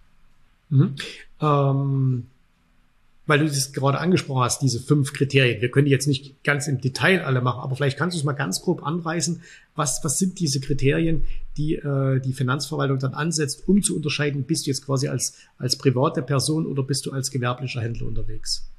Mhm. 0.69 0.95
Ähm, 1.41 2.25
weil 3.25 3.39
du 3.39 3.45
das 3.45 3.72
gerade 3.72 4.00
angesprochen 4.00 4.43
hast, 4.43 4.62
diese 4.62 4.79
fünf 4.79 5.13
Kriterien. 5.13 5.62
Wir 5.62 5.72
können 5.72 5.86
die 5.86 5.91
jetzt 5.91 6.07
nicht 6.07 6.43
ganz 6.43 6.67
im 6.67 6.81
Detail 6.81 7.24
alle 7.24 7.41
machen, 7.41 7.62
aber 7.62 7.75
vielleicht 7.75 7.98
kannst 7.98 8.15
du 8.15 8.19
es 8.19 8.25
mal 8.25 8.33
ganz 8.33 8.62
grob 8.62 8.86
anreißen. 8.86 9.41
Was, 9.75 10.03
was 10.03 10.17
sind 10.17 10.39
diese 10.39 10.60
Kriterien, 10.60 11.24
die 11.57 11.75
äh, 11.75 12.19
die 12.19 12.33
Finanzverwaltung 12.33 13.00
dann 13.00 13.13
ansetzt, 13.13 13.67
um 13.67 13.81
zu 13.81 13.95
unterscheiden, 13.95 14.43
bist 14.43 14.65
du 14.65 14.72
jetzt 14.72 14.86
quasi 14.86 15.07
als, 15.07 15.38
als 15.57 15.77
private 15.77 16.22
Person 16.22 16.65
oder 16.65 16.83
bist 16.83 17.05
du 17.05 17.12
als 17.12 17.31
gewerblicher 17.31 17.81
Händler 17.81 18.07
unterwegs? 18.07 18.73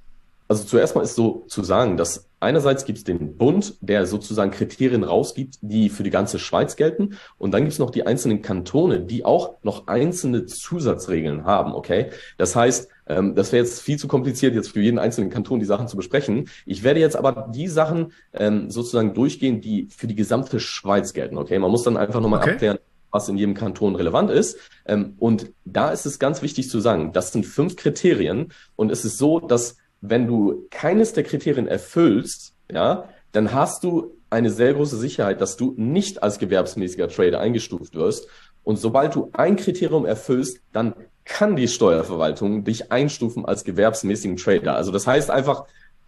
Also 0.46 0.64
zuerst 0.64 0.94
mal 0.94 1.02
ist 1.02 1.14
so 1.14 1.44
zu 1.48 1.64
sagen, 1.64 1.96
dass 1.96 2.28
einerseits 2.40 2.84
gibt 2.84 2.98
es 2.98 3.04
den 3.04 3.36
Bund, 3.36 3.76
der 3.80 4.06
sozusagen 4.06 4.50
Kriterien 4.50 5.02
rausgibt, 5.02 5.56
die 5.62 5.88
für 5.88 6.02
die 6.02 6.10
ganze 6.10 6.38
Schweiz 6.38 6.76
gelten. 6.76 7.16
Und 7.38 7.52
dann 7.52 7.62
gibt 7.62 7.72
es 7.72 7.78
noch 7.78 7.90
die 7.90 8.06
einzelnen 8.06 8.42
Kantone, 8.42 9.00
die 9.00 9.24
auch 9.24 9.54
noch 9.62 9.86
einzelne 9.86 10.44
Zusatzregeln 10.44 11.44
haben, 11.44 11.74
okay? 11.74 12.10
Das 12.36 12.54
heißt, 12.54 12.88
ähm, 13.06 13.34
das 13.34 13.52
wäre 13.52 13.64
jetzt 13.64 13.80
viel 13.80 13.98
zu 13.98 14.06
kompliziert, 14.06 14.54
jetzt 14.54 14.70
für 14.70 14.80
jeden 14.80 14.98
einzelnen 14.98 15.30
Kanton 15.30 15.60
die 15.60 15.66
Sachen 15.66 15.88
zu 15.88 15.96
besprechen. 15.96 16.48
Ich 16.66 16.82
werde 16.82 17.00
jetzt 17.00 17.16
aber 17.16 17.48
die 17.50 17.68
Sachen 17.68 18.12
ähm, 18.34 18.70
sozusagen 18.70 19.14
durchgehen, 19.14 19.60
die 19.60 19.88
für 19.96 20.06
die 20.06 20.14
gesamte 20.14 20.60
Schweiz 20.60 21.14
gelten, 21.14 21.38
okay? 21.38 21.58
Man 21.58 21.70
muss 21.70 21.82
dann 21.84 21.96
einfach 21.96 22.20
nochmal 22.20 22.40
okay. 22.40 22.52
abklären, 22.52 22.78
was 23.10 23.28
in 23.28 23.38
jedem 23.38 23.54
Kanton 23.54 23.96
relevant 23.96 24.30
ist. 24.30 24.58
Ähm, 24.86 25.14
und 25.18 25.52
da 25.64 25.90
ist 25.90 26.04
es 26.04 26.18
ganz 26.18 26.42
wichtig 26.42 26.68
zu 26.68 26.80
sagen, 26.80 27.12
das 27.12 27.32
sind 27.32 27.46
fünf 27.46 27.76
Kriterien. 27.76 28.52
Und 28.76 28.90
es 28.90 29.04
ist 29.04 29.18
so, 29.18 29.40
dass 29.40 29.76
wenn 30.06 30.26
du 30.26 30.66
keines 30.70 31.14
der 31.14 31.24
Kriterien 31.24 31.66
erfüllst, 31.66 32.54
ja, 32.70 33.08
dann 33.32 33.54
hast 33.54 33.84
du 33.84 34.16
eine 34.28 34.50
sehr 34.50 34.74
große 34.74 34.98
Sicherheit, 34.98 35.40
dass 35.40 35.56
du 35.56 35.74
nicht 35.76 36.22
als 36.22 36.38
gewerbsmäßiger 36.38 37.08
Trader 37.08 37.40
eingestuft 37.40 37.94
wirst. 37.94 38.28
Und 38.64 38.76
sobald 38.76 39.14
du 39.14 39.30
ein 39.32 39.56
Kriterium 39.56 40.04
erfüllst, 40.04 40.60
dann 40.72 40.94
kann 41.24 41.56
die 41.56 41.68
Steuerverwaltung 41.68 42.64
dich 42.64 42.92
einstufen 42.92 43.46
als 43.46 43.64
gewerbsmäßigen 43.64 44.36
Trader. 44.36 44.76
Also 44.76 44.92
das 44.92 45.06
heißt 45.06 45.30
einfach, 45.30 45.64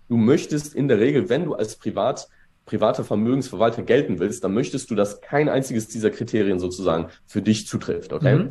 du 0.09 0.17
möchtest 0.17 0.75
in 0.75 0.88
der 0.88 1.00
Regel, 1.00 1.31
wenn 1.31 1.45
du 1.45 1.55
als 1.55 1.76
Privat, 1.76 2.29
privater 2.67 3.03
Vermögensverwalter 3.03 3.83
gelten 3.83 4.19
willst, 4.19 4.45
dann 4.45 4.53
möchtest 4.53 4.91
du, 4.91 4.95
dass 4.95 5.23
kein 5.23 5.49
einziges 5.49 5.88
dieser 5.88 6.11
Kriterien 6.11 6.59
sozusagen 6.59 7.09
für 7.26 7.41
dich 7.41 7.67
zutrifft. 7.67 8.12
Okay? 8.12 8.37
Mhm. 8.37 8.49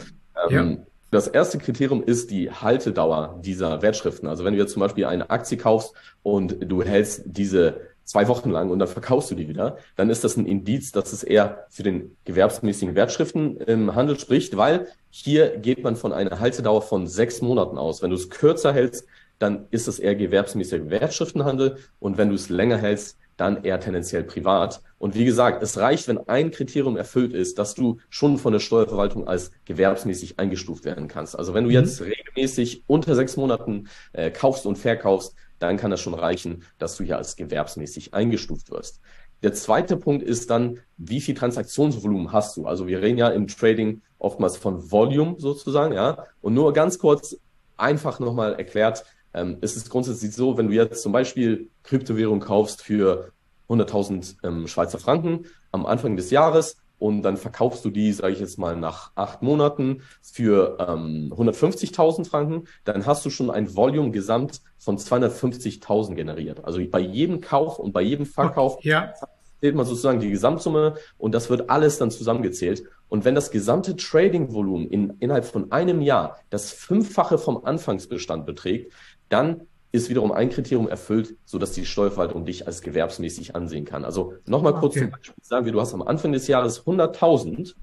Ähm, 0.50 0.86
Das 1.15 1.27
erste 1.27 1.60
Kriterium 1.60 2.03
ist 2.03 2.29
die 2.29 2.51
Haltedauer 2.51 3.39
dieser 3.41 3.81
Wertschriften. 3.81 4.27
Also 4.27 4.43
wenn 4.43 4.53
du 4.53 4.60
jetzt 4.60 4.74
zum 4.74 4.81
Beispiel 4.81 5.05
eine 5.05 5.29
Aktie 5.29 5.57
kaufst 5.57 5.93
und 6.24 6.57
du 6.60 6.84
hältst 6.84 7.22
diese 7.24 7.79
zwei 8.03 8.27
Wochen 8.27 8.50
lang 8.50 8.69
und 8.69 8.79
dann 8.79 8.89
verkaufst 8.89 9.31
du 9.31 9.36
die 9.36 9.48
wieder, 9.48 9.77
dann 9.95 10.10
ist 10.10 10.25
das 10.25 10.36
ein 10.36 10.45
Indiz, 10.45 10.91
dass 10.91 11.13
es 11.13 11.24
eher 11.24 11.67
für 11.69 11.84
den 11.84 12.17
gewerbsmäßigen 12.25 12.95
Wertschriften 12.95 13.55
im 13.62 13.95
Handel 13.95 14.19
spricht, 14.19 14.57
weil 14.57 14.88
hier 15.10 15.55
geht 15.55 15.81
man 15.81 15.95
von 15.95 16.12
einer 16.12 16.41
Haltedauer 16.41 16.81
von 16.81 17.07
sechs 17.07 17.41
Monaten 17.41 17.77
aus. 17.77 18.01
Wenn 18.01 18.10
du 18.10 18.17
es 18.17 18.29
kürzer 18.29 18.74
hältst, 18.74 19.07
dann 19.39 19.67
ist 19.72 19.88
es 19.88 20.00
eher 20.00 20.15
gewerbsmäßiger 20.15 20.89
Wertschriftenhandel 20.89 21.77
und 22.01 22.17
wenn 22.17 22.27
du 22.27 22.36
es 22.36 22.50
länger 22.50 22.77
hältst, 22.77 23.17
dann 23.38 23.63
eher 23.63 23.80
tendenziell 23.80 24.24
privat. 24.24 24.82
Und 24.98 25.15
wie 25.15 25.25
gesagt, 25.25 25.62
es 25.62 25.77
reicht, 25.77 26.08
wenn 26.08 26.18
ein 26.27 26.51
Kriterium 26.51 26.98
erfüllt 26.98 27.34
ist, 27.34 27.60
dass 27.60 27.75
du 27.75 27.98
schon 28.10 28.38
von 28.38 28.54
der 28.54 28.60
Steuerverwaltung 28.60 29.27
als 29.27 29.51
gewerbsmäßig 29.65 30.39
eingestuft 30.39 30.86
werden 30.86 31.08
kannst. 31.08 31.38
Also 31.38 31.54
wenn 31.54 31.65
du 31.65 31.70
mhm. 31.70 31.75
jetzt 31.75 32.01
regelmäßig 32.01 32.84
unter 32.88 33.15
sechs 33.15 33.38
Monaten 33.38 33.88
äh, 34.13 34.32
kaufst 34.32 34.65
und 34.65 34.77
verkaufst, 34.77 35.36
dann 35.60 35.77
kann 35.77 35.92
das 35.92 36.01
schon 36.01 36.13
reichen, 36.13 36.63
dass 36.77 36.98
du 36.98 37.04
hier 37.04 37.18
als 37.18 37.36
gewerbsmäßig 37.36 38.13
eingestuft 38.13 38.72
wirst. 38.72 39.01
Der 39.44 39.54
zweite 39.54 39.98
Punkt 39.98 40.24
ist 40.24 40.50
dann, 40.50 40.80
wie 40.98 41.22
viel 41.22 41.36
Transaktionsvolumen 41.36 42.32
hast 42.32 42.58
du? 42.58 42.65
Also 42.65 42.88
wir 42.88 43.01
reden 43.01 43.18
ja 43.18 43.30
im 43.30 43.48
Trading 43.48 44.01
oftmals 44.18 44.58
von 44.58 44.92
Volume 44.92 45.36
sozusagen, 45.38 45.94
ja. 45.94 46.25
Und 46.42 46.54
nur 46.54 46.74
ganz 46.74 46.98
kurz 47.00 47.38
einfach 47.77 48.20
nochmal 48.20 48.56
erklärt, 48.56 49.06
ähm, 49.36 49.58
ist 49.62 49.75
es 49.75 49.89
grundsätzlich 49.89 50.34
so, 50.34 50.58
wenn 50.58 50.68
du 50.68 50.74
jetzt 50.74 51.04
zum 51.04 51.12
Beispiel 51.12 51.70
Kryptowährung 51.84 52.39
kaufst 52.39 52.82
für 52.82 53.32
100.000 53.70 54.38
ähm, 54.44 54.68
Schweizer 54.68 54.98
Franken 54.98 55.46
am 55.72 55.86
Anfang 55.86 56.15
des 56.15 56.32
Jahres 56.32 56.77
und 56.98 57.24
dann 57.24 57.38
verkaufst 57.38 57.84
du 57.84 57.89
die, 57.89 58.13
sage 58.13 58.34
ich 58.34 58.39
jetzt 58.39 58.58
mal, 58.58 58.75
nach 58.75 59.12
acht 59.15 59.42
Monaten 59.42 60.01
für 60.22 60.77
ähm, 60.80 61.34
150.000 61.36 62.27
Franken, 62.27 62.68
dann 62.86 63.06
hast 63.06 63.25
du 63.25 63.30
schon 63.30 63.51
ein 63.51 63.75
Volume 63.75 64.12
gesamt 64.12 64.62
von 64.77 64.98
250.000 64.98 66.15
generiert. 66.15 66.63
Also 66.63 66.82
bei 66.89 67.00
jedem 67.00 67.42
Kauf 67.42 67.80
und 67.80 67.92
bei 67.92 68.01
jedem 68.01 68.25
Verkauf 68.25 68.77
ja. 68.84 69.13
zählt 69.60 69.75
man 69.75 69.86
sozusagen 69.86 70.20
die 70.20 70.30
Gesamtsumme 70.30 70.96
und 71.18 71.36
das 71.36 71.50
wird 71.50 71.70
alles 71.70 71.98
dann 71.98 72.12
zusammengezählt. 72.12 72.84
Und 73.08 73.24
wenn 73.24 73.36
das 73.36 73.51
gesamte 73.51 73.96
Trading-Volumen 73.96 74.88
in, 74.89 75.13
innerhalb 75.20 75.46
von 75.46 75.72
einem 75.72 76.01
Jahr 76.01 76.39
das 76.50 76.72
Fünffache 76.72 77.38
vom 77.38 77.63
Anfangsbestand 77.63 78.46
beträgt, 78.46 78.94
dann 79.29 79.62
ist 79.91 80.10
wiederum 80.10 80.32
ein 80.32 80.50
Kriterium 80.50 80.89
erfüllt, 80.89 81.36
so 81.46 81.58
dass 81.58 81.72
die 81.72 81.86
Steuerverwaltung 81.86 82.46
dich 82.46 82.67
als 82.67 82.82
gewerbsmäßig 82.82 83.55
ansehen 83.55 83.86
kann. 83.86 84.03
Also 84.03 84.34
nochmal 84.46 84.74
kurz 84.74 84.96
okay. 84.96 85.05
zum 85.05 85.12
Beispiel 85.12 85.34
sagen 85.41 85.65
wir, 85.65 85.72
du 85.72 85.79
hast 85.79 85.94
am 85.94 86.01
Anfang 86.01 86.34
des 86.34 86.48
Jahres 86.48 86.86
100.000 86.86 87.75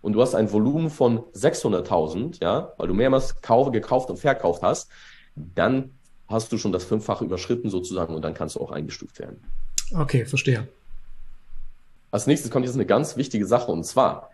und 0.00 0.12
du 0.14 0.22
hast 0.22 0.34
ein 0.34 0.50
Volumen 0.50 0.90
von 0.90 1.20
600.000, 1.34 2.42
ja, 2.42 2.72
weil 2.78 2.88
du 2.88 2.94
mehrmals 2.94 3.34
gekauft 3.34 4.10
und 4.10 4.18
verkauft 4.18 4.62
hast, 4.62 4.90
dann 5.36 5.90
hast 6.28 6.50
du 6.52 6.58
schon 6.58 6.72
das 6.72 6.84
Fünffache 6.84 7.24
überschritten 7.24 7.68
sozusagen 7.68 8.14
und 8.14 8.22
dann 8.22 8.34
kannst 8.34 8.56
du 8.56 8.60
auch 8.60 8.70
eingestuft 8.70 9.18
werden. 9.18 9.42
Okay, 9.94 10.24
verstehe. 10.24 10.66
Als 12.10 12.26
nächstes 12.26 12.50
kommt 12.50 12.64
jetzt 12.64 12.74
eine 12.74 12.86
ganz 12.86 13.16
wichtige 13.16 13.46
Sache 13.46 13.70
und 13.70 13.84
zwar, 13.84 14.30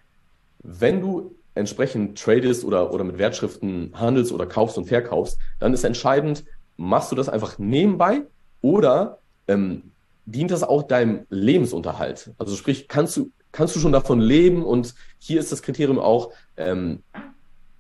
wenn 0.63 1.01
du 1.01 1.35
entsprechend 1.59 2.19
tradest 2.19 2.65
oder, 2.65 2.93
oder 2.93 3.05
mit 3.05 3.19
Wertschriften 3.19 3.93
handelst 3.95 4.33
oder 4.33 4.47
kaufst 4.47 4.79
und 4.79 4.87
verkaufst, 4.87 5.39
dann 5.59 5.75
ist 5.75 5.85
entscheidend, 5.85 6.45
machst 6.77 7.13
du 7.13 7.17
das 7.17 7.29
einfach 7.29 7.59
nebenbei 7.59 8.23
oder 8.61 9.19
ähm, 9.47 9.91
dient 10.25 10.51
das 10.51 10.63
auch 10.63 10.83
deinem 10.85 11.27
Lebensunterhalt? 11.31 12.33
Also 12.39 12.57
sprich, 12.57 12.89
kannst 12.89 13.17
du, 13.17 13.31
kannst 13.53 13.77
du 13.77 13.81
schon 13.81 13.93
davon 13.93 14.21
leben? 14.21 14.65
Und 14.65 14.95
hier 15.19 15.41
ist 15.41 15.53
das 15.53 15.63
Kriterium 15.63 15.99
auch, 15.99 16.33
ähm, 16.57 17.03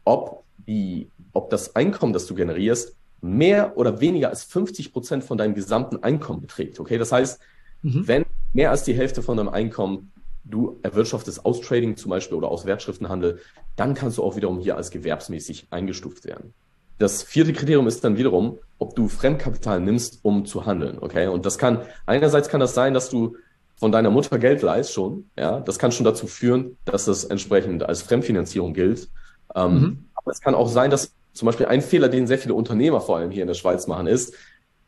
ob, 0.04 0.44
die, 0.66 1.08
ob 1.32 1.50
das 1.50 1.76
Einkommen, 1.76 2.12
das 2.12 2.26
du 2.26 2.34
generierst, 2.34 2.96
mehr 3.20 3.76
oder 3.76 4.00
weniger 4.00 4.30
als 4.30 4.44
50 4.44 4.92
Prozent 4.92 5.24
von 5.24 5.38
deinem 5.38 5.54
gesamten 5.54 6.02
Einkommen 6.02 6.40
beträgt. 6.40 6.78
Okay, 6.80 6.98
das 6.98 7.12
heißt, 7.12 7.40
mhm. 7.82 8.06
wenn 8.06 8.24
mehr 8.52 8.70
als 8.70 8.84
die 8.84 8.94
Hälfte 8.94 9.22
von 9.22 9.36
deinem 9.36 9.48
Einkommen 9.48 10.12
du 10.50 10.78
erwirtschaftest 10.82 11.44
aus 11.44 11.60
Trading 11.60 11.96
zum 11.96 12.10
Beispiel 12.10 12.36
oder 12.36 12.48
aus 12.48 12.64
Wertschriftenhandel, 12.64 13.40
dann 13.76 13.94
kannst 13.94 14.18
du 14.18 14.22
auch 14.22 14.36
wiederum 14.36 14.58
hier 14.58 14.76
als 14.76 14.90
gewerbsmäßig 14.90 15.68
eingestuft 15.70 16.24
werden. 16.24 16.54
Das 16.98 17.22
vierte 17.22 17.52
Kriterium 17.52 17.86
ist 17.86 18.02
dann 18.02 18.16
wiederum, 18.16 18.58
ob 18.78 18.96
du 18.96 19.08
Fremdkapital 19.08 19.80
nimmst, 19.80 20.20
um 20.22 20.46
zu 20.46 20.66
handeln. 20.66 20.98
Okay. 21.00 21.28
Und 21.28 21.46
das 21.46 21.58
kann, 21.58 21.82
einerseits 22.06 22.48
kann 22.48 22.60
das 22.60 22.74
sein, 22.74 22.92
dass 22.92 23.08
du 23.08 23.36
von 23.76 23.92
deiner 23.92 24.10
Mutter 24.10 24.38
Geld 24.38 24.62
leihst 24.62 24.92
schon. 24.92 25.30
Ja. 25.38 25.60
Das 25.60 25.78
kann 25.78 25.92
schon 25.92 26.04
dazu 26.04 26.26
führen, 26.26 26.76
dass 26.84 27.04
das 27.04 27.24
entsprechend 27.24 27.84
als 27.84 28.02
Fremdfinanzierung 28.02 28.74
gilt. 28.74 29.08
Ähm, 29.54 29.72
mhm. 29.72 30.04
Aber 30.14 30.32
es 30.32 30.40
kann 30.40 30.56
auch 30.56 30.68
sein, 30.68 30.90
dass 30.90 31.12
zum 31.32 31.46
Beispiel 31.46 31.66
ein 31.66 31.82
Fehler, 31.82 32.08
den 32.08 32.26
sehr 32.26 32.38
viele 32.38 32.54
Unternehmer 32.54 33.00
vor 33.00 33.18
allem 33.18 33.30
hier 33.30 33.42
in 33.42 33.48
der 33.48 33.54
Schweiz 33.54 33.86
machen, 33.86 34.08
ist, 34.08 34.34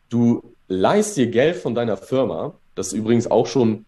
du 0.08 0.56
leihst 0.66 1.16
dir 1.16 1.28
Geld 1.28 1.56
von 1.56 1.76
deiner 1.76 1.96
Firma, 1.96 2.54
das 2.74 2.92
übrigens 2.92 3.30
auch 3.30 3.46
schon 3.46 3.84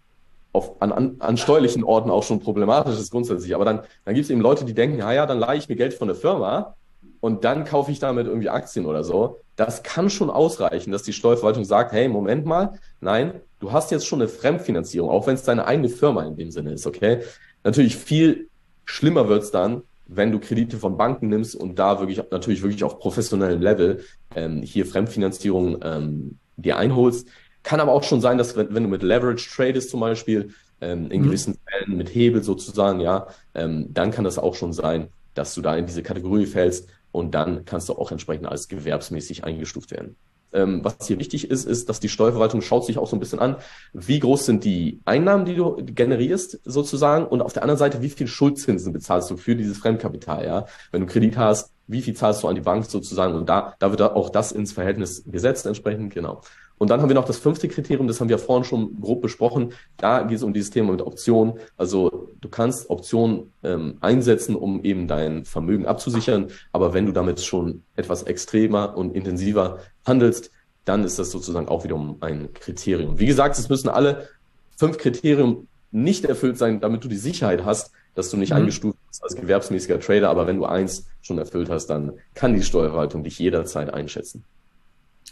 auf, 0.53 0.81
an, 0.81 0.93
an, 0.93 1.17
an 1.19 1.37
steuerlichen 1.37 1.85
Orten 1.85 2.11
auch 2.11 2.23
schon 2.23 2.41
problematisch 2.41 2.99
ist 2.99 3.11
grundsätzlich. 3.11 3.55
Aber 3.55 3.65
dann, 3.65 3.81
dann 4.05 4.15
gibt 4.15 4.25
es 4.25 4.31
eben 4.31 4.41
Leute, 4.41 4.65
die 4.65 4.75
denken, 4.75 4.99
ja, 4.99 5.13
ja, 5.13 5.27
dann 5.27 5.39
leihe 5.39 5.59
ich 5.59 5.69
mir 5.69 5.77
Geld 5.77 5.95
von 5.95 6.09
der 6.09 6.17
Firma 6.17 6.75
und 7.21 7.45
dann 7.45 7.65
kaufe 7.65 7.91
ich 7.91 7.99
damit 7.99 8.27
irgendwie 8.27 8.49
Aktien 8.49 8.87
oder 8.87 9.05
so. 9.05 9.41
Das 9.57 9.83
kann 9.83 10.11
schon 10.11 10.31
ausreichen, 10.31 10.93
dass 10.93 11.03
die 11.03 11.13
Steuerverwaltung 11.13 11.65
sagt, 11.65 11.93
hey, 11.93 12.09
Moment 12.09 12.47
mal, 12.47 12.79
nein, 13.01 13.41
du 13.61 13.73
hast 13.73 13.91
jetzt 13.91 14.07
schon 14.07 14.21
eine 14.21 14.29
Fremdfinanzierung, 14.29 15.09
auch 15.09 15.27
wenn 15.27 15.35
es 15.35 15.43
deine 15.43 15.67
eigene 15.67 15.89
Firma 15.89 16.25
in 16.25 16.37
dem 16.37 16.51
Sinne 16.51 16.73
ist, 16.73 16.87
okay? 16.87 17.21
Natürlich 17.65 17.97
viel 17.97 18.49
schlimmer 18.85 19.29
wird's 19.29 19.51
dann, 19.51 19.83
wenn 20.07 20.33
du 20.33 20.41
Kredite 20.41 20.77
von 20.77 20.97
Banken 20.97 21.29
nimmst 21.29 21.55
und 21.55 21.79
da 21.79 22.01
wirklich 22.01 22.21
natürlich 22.31 22.63
wirklich 22.63 22.85
auf 22.85 22.99
professionellem 22.99 23.63
Level 23.63 24.05
ähm, 24.35 24.63
hier 24.63 24.85
Fremdfinanzierung 24.85 25.79
ähm, 25.83 26.39
dir 26.57 26.77
einholst. 26.77 27.29
Kann 27.63 27.81
aber 27.81 27.93
auch 27.93 28.03
schon 28.03 28.21
sein, 28.21 28.39
dass 28.39 28.57
wenn, 28.57 28.75
wenn 28.75 28.83
du 28.83 28.89
mit 28.89 29.03
Leverage 29.03 29.49
tradest 29.55 29.91
zum 29.91 30.01
Beispiel, 30.01 30.55
ähm, 30.81 31.11
in 31.11 31.21
mhm. 31.21 31.27
gewissen 31.27 31.59
Fällen 31.69 31.97
mit 31.97 32.15
Hebel 32.15 32.43
sozusagen, 32.43 33.01
ja, 33.01 33.29
ähm, 33.55 33.87
dann 33.91 34.11
kann 34.11 34.25
das 34.25 34.39
auch 34.39 34.55
schon 34.55 34.73
sein, 34.73 35.09
dass 35.35 35.55
du 35.55 35.63
da 35.63 35.77
in 35.77 35.87
diese 35.87 36.03
Kategorie 36.03 36.47
fällst, 36.47 36.89
und 37.13 37.35
dann 37.35 37.65
kannst 37.65 37.89
du 37.89 37.93
auch 37.93 38.11
entsprechend 38.11 38.47
als 38.49 38.69
gewerbsmäßig 38.69 39.45
eingestuft 39.45 39.93
werden. 39.93 40.17
Ähm, 40.55 40.81
was 40.83 41.07
hier 41.07 41.19
wichtig 41.19 41.51
ist, 41.51 41.65
ist, 41.65 41.89
dass 41.89 42.01
die 42.01 42.11
Steuerverwaltung 42.11 42.61
schaut 42.61 42.85
sich 42.85 42.99
auch 42.99 43.07
so 43.07 43.17
ein 43.17 43.21
bisschen 43.21 43.39
an, 43.39 43.57
wie 43.95 44.19
groß 44.19 44.45
sind 44.45 44.65
die 44.65 45.01
Einnahmen, 45.07 45.47
die 45.47 45.55
du 45.55 45.77
generierst 45.77 46.61
sozusagen 46.65 47.27
und 47.27 47.41
auf 47.41 47.55
der 47.55 47.63
anderen 47.63 47.79
Seite, 47.79 48.03
wie 48.03 48.11
viel 48.11 48.27
Schuldzinsen 48.27 48.93
bezahlst 48.93 49.31
du 49.31 49.37
für 49.37 49.57
dieses 49.57 49.79
Fremdkapital, 49.79 50.45
ja? 50.45 50.67
Wenn 50.91 51.03
du 51.03 51.07
Kredit 51.07 51.39
hast, 51.39 51.71
wie 51.87 52.03
viel 52.03 52.15
zahlst 52.15 52.43
du 52.43 52.49
an 52.49 52.55
die 52.55 52.61
Bank 52.61 52.85
sozusagen 52.85 53.35
und 53.35 53.49
da, 53.49 53.75
da 53.79 53.91
wird 53.91 54.03
auch 54.03 54.29
das 54.29 54.53
ins 54.53 54.73
Verhältnis 54.73 55.25
gesetzt 55.27 55.65
entsprechend, 55.65 56.13
genau. 56.13 56.43
Und 56.79 56.91
dann 56.91 57.01
haben 57.01 57.09
wir 57.09 57.15
noch 57.15 57.25
das 57.25 57.39
fünfte 57.39 57.69
Kriterium, 57.69 58.09
das 58.09 58.21
haben 58.21 58.29
wir 58.29 58.39
vorhin 58.39 58.65
schon 58.65 59.01
grob 59.01 59.23
besprochen. 59.23 59.73
Da 59.97 60.23
geht 60.23 60.39
es 60.39 60.43
um 60.43 60.53
dieses 60.53 60.71
Thema 60.71 60.93
mit 60.93 61.03
Optionen. 61.03 61.55
Also 61.77 62.31
du 62.41 62.49
kannst 62.49 62.91
Optionen 62.91 63.53
ähm, 63.63 63.99
einsetzen, 64.01 64.57
um 64.57 64.83
eben 64.83 65.07
dein 65.07 65.45
Vermögen 65.45 65.87
abzusichern. 65.87 66.49
Aber 66.73 66.93
wenn 66.93 67.07
du 67.07 67.13
damit 67.13 67.41
schon 67.41 67.83
etwas 67.95 68.25
extremer 68.25 68.97
und 68.97 69.15
intensiver 69.15 69.79
handelst, 70.07 70.51
dann 70.85 71.05
ist 71.05 71.19
das 71.19 71.31
sozusagen 71.31 71.69
auch 71.69 71.85
wiederum 71.85 72.17
ein 72.21 72.53
Kriterium. 72.53 73.19
Wie 73.19 73.27
gesagt, 73.27 73.59
es 73.59 73.69
müssen 73.69 73.89
alle 73.89 74.29
fünf 74.77 74.99
Kriterien 74.99 75.69
nicht 75.93 76.25
erfüllt 76.25 76.59
sein, 76.59 76.81
damit 76.81 77.05
du 77.05 77.09
die 77.09 77.17
Sicherheit 77.17 77.65
hast, 77.65 77.93
dass 78.15 78.31
du 78.31 78.37
nicht 78.37 78.51
mhm. 78.51 78.57
eingestuft 78.57 78.99
bist 79.09 79.23
als 79.23 79.37
gewerbsmäßiger 79.37 80.01
Trader. 80.01 80.31
Aber 80.31 80.47
wenn 80.47 80.57
du 80.57 80.65
eins 80.65 81.07
schon 81.21 81.39
erfüllt 81.39 81.71
hast, 81.71 81.87
dann 81.87 82.13
kann 82.35 82.55
die 82.55 82.63
Steuerverwaltung 82.63 83.23
dich 83.23 83.39
jederzeit 83.39 83.93
einschätzen. 83.93 84.45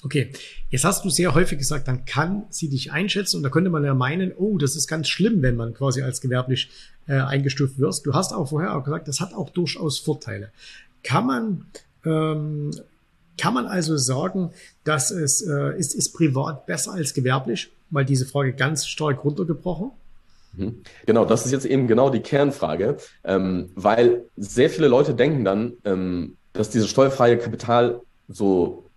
Okay, 0.02 0.33
jetzt 0.71 0.85
hast 0.85 1.04
du 1.04 1.11
sehr 1.11 1.35
häufig 1.35 1.59
gesagt, 1.59 1.87
dann 1.87 2.04
kann 2.07 2.45
sie 2.49 2.69
dich 2.69 2.92
einschätzen 2.92 3.37
und 3.37 3.42
da 3.42 3.50
könnte 3.50 3.71
man 3.71 3.85
ja 3.85 3.95
meinen, 3.95 4.33
oh, 4.37 4.57
das 4.57 4.76
ist 4.76 4.88
ganz 4.88 5.09
schlimm, 5.09 5.42
wenn 5.42 5.57
man 5.57 5.75
quasi 5.75 6.02
als 6.02 6.21
gewerblich 6.21 6.71
äh, 7.07 7.14
eingestuft 7.14 7.78
wirst. 7.78 8.07
Du 8.07 8.14
hast 8.14 8.33
auch 8.33 8.49
vorher 8.49 8.76
auch 8.76 8.85
gesagt, 8.85 9.09
das 9.09 9.21
hat 9.21 9.35
auch 9.35 9.50
durchaus 9.50 9.99
Vorteile. 9.99 10.50
Kann 11.02 11.26
man 11.26 11.66
ähm, 12.04 12.71
kann 13.40 13.54
man 13.54 13.66
also 13.66 13.97
sagen, 13.97 14.50
dass 14.85 15.11
es 15.11 15.40
äh, 15.40 15.78
ist, 15.78 15.95
ist 15.95 16.12
privat 16.12 16.66
besser 16.66 16.92
als 16.92 17.14
gewerblich? 17.14 17.71
Mal 17.88 18.04
diese 18.04 18.26
Frage 18.26 18.52
ganz 18.52 18.87
stark 18.87 19.25
runtergebrochen. 19.25 19.92
Mhm. 20.52 20.83
Genau, 21.07 21.25
das 21.25 21.47
ist 21.47 21.52
jetzt 21.52 21.64
eben 21.64 21.87
genau 21.87 22.11
die 22.11 22.21
Kernfrage, 22.21 22.99
ähm, 23.25 23.71
weil 23.75 24.25
sehr 24.37 24.69
viele 24.69 24.88
Leute 24.88 25.14
denken 25.14 25.45
dann, 25.45 25.73
ähm, 25.85 26.37
dass 26.52 26.71
dieses 26.71 26.90
steuerfreie 26.90 27.38
Kapital 27.38 28.00
so 28.28 28.89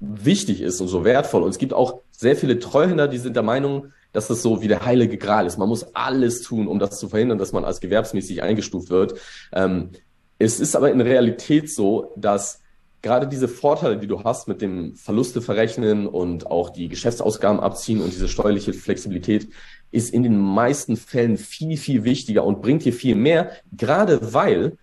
wichtig 0.00 0.60
ist 0.60 0.80
und 0.80 0.88
so 0.88 1.04
wertvoll. 1.04 1.42
Und 1.42 1.50
es 1.50 1.58
gibt 1.58 1.72
auch 1.72 2.00
sehr 2.10 2.36
viele 2.36 2.58
Treuhänder, 2.58 3.08
die 3.08 3.18
sind 3.18 3.36
der 3.36 3.42
Meinung, 3.42 3.92
dass 4.12 4.28
das 4.28 4.42
so 4.42 4.62
wie 4.62 4.68
der 4.68 4.84
heilige 4.84 5.18
Gral 5.18 5.46
ist. 5.46 5.58
Man 5.58 5.68
muss 5.68 5.94
alles 5.94 6.42
tun, 6.42 6.68
um 6.68 6.78
das 6.78 6.98
zu 6.98 7.08
verhindern, 7.08 7.38
dass 7.38 7.52
man 7.52 7.64
als 7.64 7.80
gewerbsmäßig 7.80 8.42
eingestuft 8.42 8.90
wird. 8.90 9.14
Ähm, 9.52 9.90
es 10.38 10.60
ist 10.60 10.76
aber 10.76 10.90
in 10.90 11.00
Realität 11.00 11.70
so, 11.70 12.12
dass 12.16 12.60
gerade 13.02 13.26
diese 13.28 13.48
Vorteile, 13.48 13.98
die 13.98 14.06
du 14.06 14.24
hast 14.24 14.48
mit 14.48 14.60
dem 14.60 14.96
Verluste 14.96 15.40
verrechnen 15.40 16.06
und 16.06 16.46
auch 16.46 16.70
die 16.70 16.88
Geschäftsausgaben 16.88 17.60
abziehen 17.60 18.00
und 18.00 18.12
diese 18.12 18.28
steuerliche 18.28 18.72
Flexibilität, 18.72 19.48
ist 19.92 20.12
in 20.12 20.22
den 20.22 20.38
meisten 20.38 20.96
Fällen 20.96 21.36
viel, 21.36 21.76
viel 21.76 22.04
wichtiger 22.04 22.44
und 22.44 22.62
bringt 22.62 22.84
dir 22.84 22.92
viel 22.92 23.14
mehr, 23.14 23.52
gerade 23.76 24.34
weil 24.34 24.76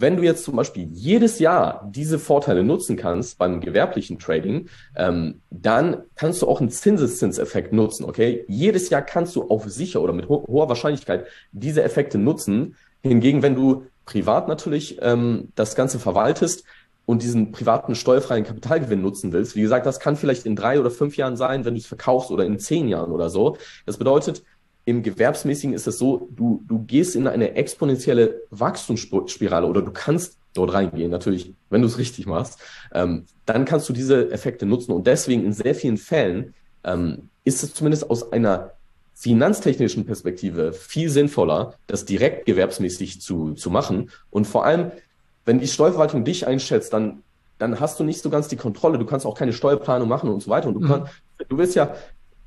wenn 0.00 0.16
du 0.16 0.22
jetzt 0.22 0.44
zum 0.44 0.56
Beispiel 0.56 0.88
jedes 0.92 1.38
Jahr 1.40 1.86
diese 1.92 2.18
Vorteile 2.18 2.64
nutzen 2.64 2.96
kannst 2.96 3.36
beim 3.36 3.60
gewerblichen 3.60 4.18
Trading, 4.18 4.68
ähm, 4.96 5.42
dann 5.50 6.04
kannst 6.16 6.40
du 6.40 6.48
auch 6.48 6.60
einen 6.60 6.70
Zinseszinseffekt 6.70 7.74
nutzen, 7.74 8.04
okay? 8.04 8.44
Jedes 8.48 8.88
Jahr 8.88 9.02
kannst 9.02 9.36
du 9.36 9.48
auf 9.50 9.68
sicher 9.68 10.00
oder 10.00 10.14
mit 10.14 10.28
ho 10.28 10.46
hoher 10.48 10.70
Wahrscheinlichkeit 10.70 11.26
diese 11.52 11.82
Effekte 11.82 12.16
nutzen. 12.16 12.76
Hingegen, 13.02 13.42
wenn 13.42 13.54
du 13.54 13.84
privat 14.06 14.48
natürlich 14.48 14.98
ähm, 15.02 15.48
das 15.54 15.74
Ganze 15.74 15.98
verwaltest 15.98 16.64
und 17.04 17.22
diesen 17.22 17.52
privaten 17.52 17.94
steuerfreien 17.94 18.44
Kapitalgewinn 18.44 19.02
nutzen 19.02 19.32
willst, 19.32 19.54
wie 19.54 19.62
gesagt, 19.62 19.84
das 19.84 20.00
kann 20.00 20.16
vielleicht 20.16 20.46
in 20.46 20.56
drei 20.56 20.80
oder 20.80 20.90
fünf 20.90 21.18
Jahren 21.18 21.36
sein, 21.36 21.66
wenn 21.66 21.74
du 21.74 21.80
es 21.80 21.86
verkaufst 21.86 22.30
oder 22.30 22.46
in 22.46 22.58
zehn 22.58 22.88
Jahren 22.88 23.12
oder 23.12 23.28
so. 23.28 23.58
Das 23.84 23.98
bedeutet, 23.98 24.44
im 24.90 25.02
Gewerbsmäßigen 25.02 25.74
ist 25.74 25.86
es 25.86 25.98
so, 25.98 26.28
du, 26.32 26.62
du 26.66 26.80
gehst 26.80 27.14
in 27.14 27.26
eine 27.26 27.54
exponentielle 27.54 28.42
Wachstumsspirale 28.50 29.66
oder 29.66 29.82
du 29.82 29.92
kannst 29.92 30.36
dort 30.54 30.72
reingehen, 30.72 31.10
natürlich, 31.10 31.54
wenn 31.70 31.80
du 31.80 31.86
es 31.86 31.96
richtig 31.96 32.26
machst, 32.26 32.58
ähm, 32.92 33.26
dann 33.46 33.64
kannst 33.64 33.88
du 33.88 33.92
diese 33.92 34.30
Effekte 34.32 34.66
nutzen. 34.66 34.92
Und 34.92 35.06
deswegen 35.06 35.44
in 35.44 35.52
sehr 35.52 35.74
vielen 35.76 35.96
Fällen 35.96 36.54
ähm, 36.82 37.30
ist 37.44 37.62
es 37.62 37.72
zumindest 37.72 38.10
aus 38.10 38.32
einer 38.32 38.72
finanztechnischen 39.14 40.06
Perspektive 40.06 40.72
viel 40.72 41.08
sinnvoller, 41.08 41.74
das 41.86 42.04
direkt 42.04 42.46
gewerbsmäßig 42.46 43.20
zu, 43.20 43.52
zu 43.52 43.70
machen. 43.70 44.10
Und 44.30 44.46
vor 44.46 44.64
allem, 44.64 44.90
wenn 45.44 45.60
die 45.60 45.68
Steuerverwaltung 45.68 46.24
dich 46.24 46.46
einschätzt, 46.46 46.92
dann, 46.92 47.22
dann 47.58 47.78
hast 47.78 48.00
du 48.00 48.04
nicht 48.04 48.22
so 48.22 48.30
ganz 48.30 48.48
die 48.48 48.56
Kontrolle. 48.56 48.98
Du 48.98 49.06
kannst 49.06 49.24
auch 49.26 49.36
keine 49.36 49.52
Steuerplanung 49.52 50.08
machen 50.08 50.30
und 50.30 50.42
so 50.42 50.50
weiter. 50.50 50.68
Und 50.68 50.74
du, 50.74 50.80
mhm. 50.80 50.88
kannst, 50.88 51.12
du 51.48 51.58
willst 51.58 51.76
ja 51.76 51.94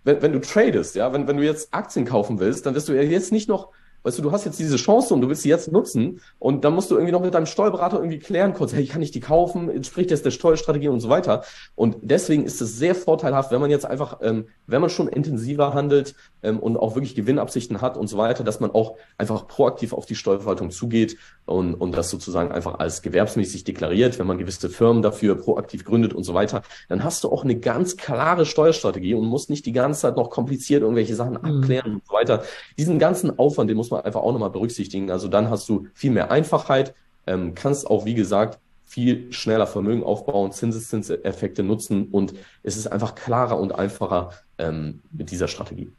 wenn, 0.03 0.21
wenn 0.21 0.33
du 0.33 0.39
tradest, 0.41 0.95
ja, 0.95 1.11
wenn, 1.13 1.27
wenn 1.27 1.37
du 1.37 1.43
jetzt 1.43 1.73
Aktien 1.73 2.05
kaufen 2.05 2.39
willst, 2.39 2.65
dann 2.65 2.75
wirst 2.75 2.89
du 2.89 2.93
ja 2.93 3.01
jetzt 3.01 3.31
nicht 3.31 3.49
noch 3.49 3.71
Weißt 4.03 4.17
du, 4.17 4.21
du 4.21 4.31
hast 4.31 4.45
jetzt 4.45 4.59
diese 4.59 4.75
Chance 4.75 5.13
und 5.13 5.21
du 5.21 5.29
willst 5.29 5.43
sie 5.43 5.49
jetzt 5.49 5.71
nutzen 5.71 6.19
und 6.39 6.65
dann 6.65 6.75
musst 6.75 6.91
du 6.91 6.95
irgendwie 6.95 7.13
noch 7.13 7.21
mit 7.21 7.33
deinem 7.33 7.45
Steuerberater 7.45 7.97
irgendwie 7.97 8.19
klären 8.19 8.53
kurz, 8.53 8.73
hey, 8.73 8.85
kann 8.85 9.01
ich 9.01 9.11
die 9.11 9.21
kaufen? 9.21 9.69
Entspricht 9.69 10.11
das 10.11 10.21
der 10.21 10.31
Steuerstrategie 10.31 10.89
und 10.89 10.99
so 10.99 11.09
weiter? 11.09 11.43
Und 11.75 11.97
deswegen 12.01 12.43
ist 12.43 12.61
es 12.61 12.77
sehr 12.77 12.95
vorteilhaft, 12.95 13.51
wenn 13.51 13.61
man 13.61 13.71
jetzt 13.71 13.85
einfach, 13.85 14.19
ähm, 14.21 14.47
wenn 14.67 14.81
man 14.81 14.89
schon 14.89 15.07
intensiver 15.07 15.73
handelt 15.73 16.15
ähm, 16.41 16.59
und 16.59 16.75
auch 16.75 16.95
wirklich 16.95 17.15
Gewinnabsichten 17.15 17.81
hat 17.81 17.95
und 17.95 18.07
so 18.07 18.17
weiter, 18.17 18.43
dass 18.43 18.59
man 18.59 18.71
auch 18.71 18.97
einfach 19.17 19.47
proaktiv 19.47 19.93
auf 19.93 20.05
die 20.05 20.15
Steuerverwaltung 20.15 20.71
zugeht 20.71 21.17
und, 21.45 21.73
und 21.75 21.95
das 21.95 22.09
sozusagen 22.09 22.51
einfach 22.51 22.79
als 22.79 23.01
gewerbsmäßig 23.01 23.63
deklariert, 23.63 24.19
wenn 24.19 24.27
man 24.27 24.37
gewisse 24.37 24.69
Firmen 24.69 25.01
dafür 25.01 25.35
proaktiv 25.35 25.85
gründet 25.85 26.13
und 26.13 26.23
so 26.23 26.33
weiter, 26.33 26.61
dann 26.89 27.03
hast 27.03 27.23
du 27.23 27.31
auch 27.31 27.43
eine 27.43 27.57
ganz 27.57 27.95
klare 27.95 28.45
Steuerstrategie 28.45 29.13
und 29.13 29.25
musst 29.25 29.49
nicht 29.49 29.65
die 29.65 29.71
ganze 29.71 30.01
Zeit 30.01 30.17
noch 30.17 30.29
kompliziert 30.29 30.81
irgendwelche 30.81 31.15
Sachen 31.15 31.33
mhm. 31.41 31.57
abklären 31.57 31.91
mhm. 31.91 31.95
und 31.97 32.07
so 32.07 32.13
weiter. 32.13 32.43
Diesen 32.77 32.99
ganzen 32.99 33.39
Aufwand, 33.39 33.69
den 33.69 33.77
muss 33.77 33.91
man 33.91 33.92
einfach 33.95 34.21
auch 34.21 34.31
nochmal 34.31 34.49
berücksichtigen. 34.49 35.11
Also 35.11 35.27
dann 35.27 35.49
hast 35.49 35.67
du 35.69 35.87
viel 35.93 36.11
mehr 36.11 36.31
Einfachheit, 36.31 36.93
ähm, 37.27 37.55
kannst 37.55 37.87
auch, 37.87 38.05
wie 38.05 38.13
gesagt, 38.13 38.59
viel 38.85 39.31
schneller 39.33 39.65
Vermögen 39.65 40.03
aufbauen, 40.03 40.51
Zinseszinseffekte 40.51 41.63
nutzen 41.63 42.09
und 42.11 42.33
es 42.61 42.77
ist 42.77 42.87
einfach 42.87 43.15
klarer 43.15 43.59
und 43.59 43.73
einfacher 43.73 44.31
ähm, 44.59 45.01
mit 45.11 45.31
dieser 45.31 45.47
Strategie. 45.47 45.91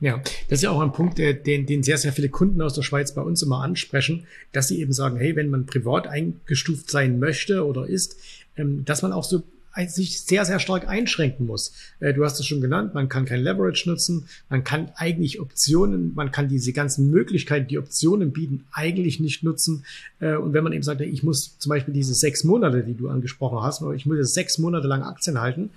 Ja, 0.00 0.18
das 0.48 0.58
ist 0.58 0.62
ja 0.62 0.70
auch 0.70 0.80
ein 0.80 0.92
Punkt, 0.92 1.18
den, 1.18 1.66
den 1.66 1.82
sehr, 1.82 1.98
sehr 1.98 2.12
viele 2.12 2.28
Kunden 2.28 2.62
aus 2.62 2.74
der 2.74 2.82
Schweiz 2.82 3.14
bei 3.14 3.22
uns 3.22 3.42
immer 3.42 3.62
ansprechen, 3.62 4.26
dass 4.52 4.68
sie 4.68 4.80
eben 4.80 4.92
sagen, 4.92 5.16
hey, 5.16 5.34
wenn 5.34 5.50
man 5.50 5.66
privat 5.66 6.06
eingestuft 6.06 6.90
sein 6.90 7.18
möchte 7.18 7.66
oder 7.66 7.86
ist, 7.86 8.16
ähm, 8.56 8.84
dass 8.84 9.02
man 9.02 9.12
auch 9.12 9.24
so 9.24 9.42
sich 9.86 10.22
sehr, 10.22 10.44
sehr 10.44 10.58
stark 10.58 10.88
einschränken 10.88 11.46
muss. 11.46 11.72
Äh, 12.00 12.14
du 12.14 12.24
hast 12.24 12.40
es 12.40 12.46
schon 12.46 12.60
genannt, 12.60 12.94
man 12.94 13.08
kann 13.08 13.24
kein 13.24 13.40
Leverage 13.40 13.88
nutzen, 13.88 14.26
man 14.48 14.64
kann 14.64 14.90
eigentlich 14.96 15.40
Optionen, 15.40 16.14
man 16.14 16.32
kann 16.32 16.48
diese 16.48 16.72
ganzen 16.72 17.10
Möglichkeiten, 17.10 17.68
die 17.68 17.78
Optionen 17.78 18.32
bieten, 18.32 18.64
eigentlich 18.72 19.20
nicht 19.20 19.42
nutzen. 19.44 19.84
Äh, 20.20 20.34
und 20.34 20.52
wenn 20.52 20.64
man 20.64 20.72
eben 20.72 20.82
sagt, 20.82 21.00
ich 21.00 21.22
muss 21.22 21.58
zum 21.58 21.70
Beispiel 21.70 21.94
diese 21.94 22.14
sechs 22.14 22.44
Monate, 22.44 22.82
die 22.82 22.94
du 22.94 23.08
angesprochen 23.08 23.62
hast, 23.62 23.82
ich 23.94 24.06
muss 24.06 24.34
sechs 24.34 24.58
Monate 24.58 24.88
lang 24.88 25.02
Aktien 25.02 25.40
halten, 25.40 25.70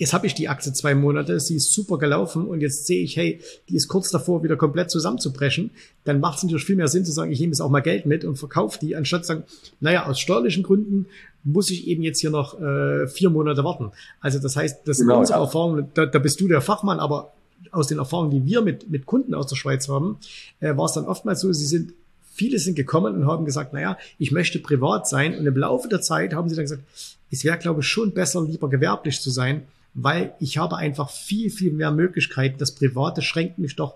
Jetzt 0.00 0.14
habe 0.14 0.26
ich 0.26 0.32
die 0.32 0.48
Aktie 0.48 0.72
zwei 0.72 0.94
Monate, 0.94 1.38
sie 1.40 1.56
ist 1.56 1.74
super 1.74 1.98
gelaufen 1.98 2.46
und 2.46 2.62
jetzt 2.62 2.86
sehe 2.86 3.02
ich, 3.02 3.18
hey, 3.18 3.38
die 3.68 3.76
ist 3.76 3.86
kurz 3.86 4.08
davor, 4.08 4.42
wieder 4.42 4.56
komplett 4.56 4.90
zusammenzubrechen. 4.90 5.72
Dann 6.04 6.20
macht 6.20 6.38
es 6.38 6.42
natürlich 6.42 6.64
viel 6.64 6.76
mehr 6.76 6.88
Sinn 6.88 7.04
zu 7.04 7.12
sagen, 7.12 7.30
ich 7.30 7.38
nehme 7.38 7.50
jetzt 7.50 7.60
auch 7.60 7.68
mal 7.68 7.80
Geld 7.80 8.06
mit 8.06 8.24
und 8.24 8.36
verkaufe 8.36 8.78
die, 8.80 8.96
anstatt 8.96 9.26
zu 9.26 9.34
sagen, 9.34 9.44
naja, 9.80 10.06
aus 10.06 10.18
steuerlichen 10.18 10.62
Gründen 10.62 11.04
muss 11.44 11.68
ich 11.70 11.86
eben 11.86 12.02
jetzt 12.02 12.18
hier 12.18 12.30
noch 12.30 12.58
äh, 12.58 13.08
vier 13.08 13.28
Monate 13.28 13.62
warten. 13.62 13.92
Also 14.22 14.38
das 14.38 14.56
heißt, 14.56 14.88
das 14.88 15.00
genau, 15.00 15.18
unsere 15.18 15.38
ja. 15.38 15.44
Erfahrung, 15.44 15.90
da, 15.92 16.06
da 16.06 16.18
bist 16.18 16.40
du 16.40 16.48
der 16.48 16.62
Fachmann, 16.62 16.98
aber 16.98 17.34
aus 17.70 17.88
den 17.88 17.98
Erfahrungen, 17.98 18.30
die 18.30 18.46
wir 18.46 18.62
mit, 18.62 18.88
mit 18.88 19.04
Kunden 19.04 19.34
aus 19.34 19.48
der 19.48 19.56
Schweiz 19.56 19.86
haben, 19.90 20.16
äh, 20.60 20.74
war 20.78 20.86
es 20.86 20.94
dann 20.94 21.04
oftmals 21.04 21.40
so, 21.40 21.52
sie 21.52 21.66
sind 21.66 21.92
Viele 22.32 22.58
sind 22.58 22.74
gekommen 22.74 23.16
und 23.16 23.26
haben 23.26 23.44
gesagt, 23.44 23.74
naja, 23.74 23.98
ich 24.16 24.32
möchte 24.32 24.60
privat 24.60 25.06
sein. 25.06 25.38
Und 25.38 25.44
im 25.44 25.56
Laufe 25.58 25.88
der 25.88 26.00
Zeit 26.00 26.32
haben 26.32 26.48
sie 26.48 26.56
dann 26.56 26.64
gesagt, 26.64 26.84
es 27.30 27.44
wäre, 27.44 27.58
glaube 27.58 27.82
ich, 27.82 27.86
schon 27.86 28.14
besser, 28.14 28.42
lieber 28.42 28.70
gewerblich 28.70 29.20
zu 29.20 29.28
sein, 29.28 29.64
weil 29.94 30.34
ich 30.38 30.58
habe 30.58 30.76
einfach 30.76 31.10
viel, 31.10 31.50
viel 31.50 31.72
mehr 31.72 31.90
Möglichkeiten. 31.90 32.58
Das 32.58 32.74
Private 32.74 33.22
schränkt 33.22 33.58
mich 33.58 33.76
doch 33.76 33.94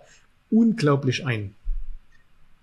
unglaublich 0.51 1.27
ein. 1.27 1.55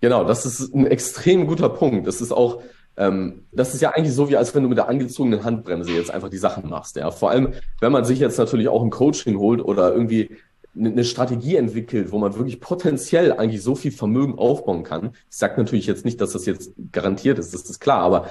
Genau, 0.01 0.23
das 0.23 0.45
ist 0.45 0.73
ein 0.73 0.87
extrem 0.87 1.47
guter 1.47 1.69
Punkt. 1.69 2.07
Das 2.07 2.21
ist 2.21 2.31
auch, 2.31 2.61
ähm, 2.97 3.43
das 3.51 3.73
ist 3.73 3.81
ja 3.81 3.91
eigentlich 3.91 4.15
so, 4.15 4.29
wie 4.29 4.37
als 4.37 4.53
wenn 4.55 4.63
du 4.63 4.69
mit 4.69 4.77
der 4.77 4.89
angezogenen 4.89 5.43
Handbremse 5.43 5.91
jetzt 5.91 6.11
einfach 6.11 6.29
die 6.29 6.37
Sachen 6.37 6.69
machst. 6.69 6.95
Ja, 6.95 7.11
vor 7.11 7.29
allem, 7.29 7.53
wenn 7.79 7.91
man 7.91 8.03
sich 8.03 8.19
jetzt 8.19 8.37
natürlich 8.37 8.67
auch 8.67 8.83
ein 8.83 8.89
Coaching 8.89 9.37
holt 9.37 9.61
oder 9.61 9.91
irgendwie 9.93 10.37
eine 10.77 11.03
Strategie 11.03 11.57
entwickelt, 11.57 12.11
wo 12.11 12.17
man 12.17 12.35
wirklich 12.35 12.61
potenziell 12.61 13.33
eigentlich 13.33 13.61
so 13.61 13.75
viel 13.75 13.91
Vermögen 13.91 14.37
aufbauen 14.37 14.83
kann. 14.83 15.11
Ich 15.29 15.37
sage 15.37 15.59
natürlich 15.61 15.85
jetzt 15.85 16.05
nicht, 16.05 16.21
dass 16.21 16.31
das 16.31 16.45
jetzt 16.45 16.71
garantiert 16.93 17.39
ist, 17.39 17.53
das 17.53 17.69
ist 17.69 17.79
klar, 17.81 17.99
aber 17.99 18.29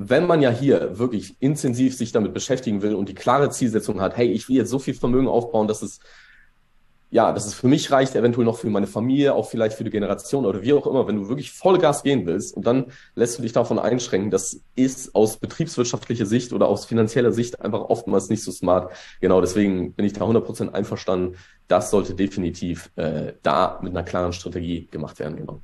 wenn 0.00 0.28
man 0.28 0.40
ja 0.40 0.50
hier 0.50 0.96
wirklich 0.98 1.34
intensiv 1.40 1.96
sich 1.96 2.12
damit 2.12 2.32
beschäftigen 2.32 2.82
will 2.82 2.94
und 2.94 3.08
die 3.08 3.14
klare 3.14 3.50
Zielsetzung 3.50 4.00
hat, 4.00 4.16
hey, 4.16 4.30
ich 4.30 4.48
will 4.48 4.56
jetzt 4.56 4.70
so 4.70 4.78
viel 4.78 4.94
Vermögen 4.94 5.26
aufbauen, 5.26 5.66
dass 5.66 5.82
es 5.82 5.98
ja, 7.10 7.32
dass 7.32 7.46
es 7.46 7.54
für 7.54 7.68
mich 7.68 7.90
reicht, 7.90 8.14
eventuell 8.14 8.44
noch 8.44 8.58
für 8.58 8.68
meine 8.68 8.86
Familie, 8.86 9.34
auch 9.34 9.48
vielleicht 9.48 9.76
für 9.76 9.84
die 9.84 9.90
Generation 9.90 10.44
oder 10.44 10.62
wie 10.62 10.74
auch 10.74 10.86
immer, 10.86 11.08
wenn 11.08 11.16
du 11.16 11.28
wirklich 11.28 11.50
Vollgas 11.50 12.02
gehen 12.02 12.26
willst 12.26 12.54
und 12.54 12.66
dann 12.66 12.92
lässt 13.14 13.38
du 13.38 13.42
dich 13.42 13.52
davon 13.52 13.78
einschränken, 13.78 14.30
das 14.30 14.60
ist 14.76 15.14
aus 15.14 15.38
betriebswirtschaftlicher 15.38 16.26
Sicht 16.26 16.52
oder 16.52 16.68
aus 16.68 16.84
finanzieller 16.84 17.32
Sicht 17.32 17.60
einfach 17.62 17.80
oftmals 17.80 18.28
nicht 18.28 18.44
so 18.44 18.52
smart. 18.52 18.92
Genau, 19.20 19.40
deswegen 19.40 19.94
bin 19.94 20.04
ich 20.04 20.12
da 20.12 20.20
100% 20.20 20.72
einverstanden. 20.72 21.36
Das 21.66 21.90
sollte 21.90 22.14
definitiv 22.14 22.90
äh, 22.96 23.32
da 23.42 23.80
mit 23.82 23.92
einer 23.92 24.04
klaren 24.04 24.34
Strategie 24.34 24.86
gemacht 24.90 25.18
werden, 25.18 25.36
genau. 25.36 25.62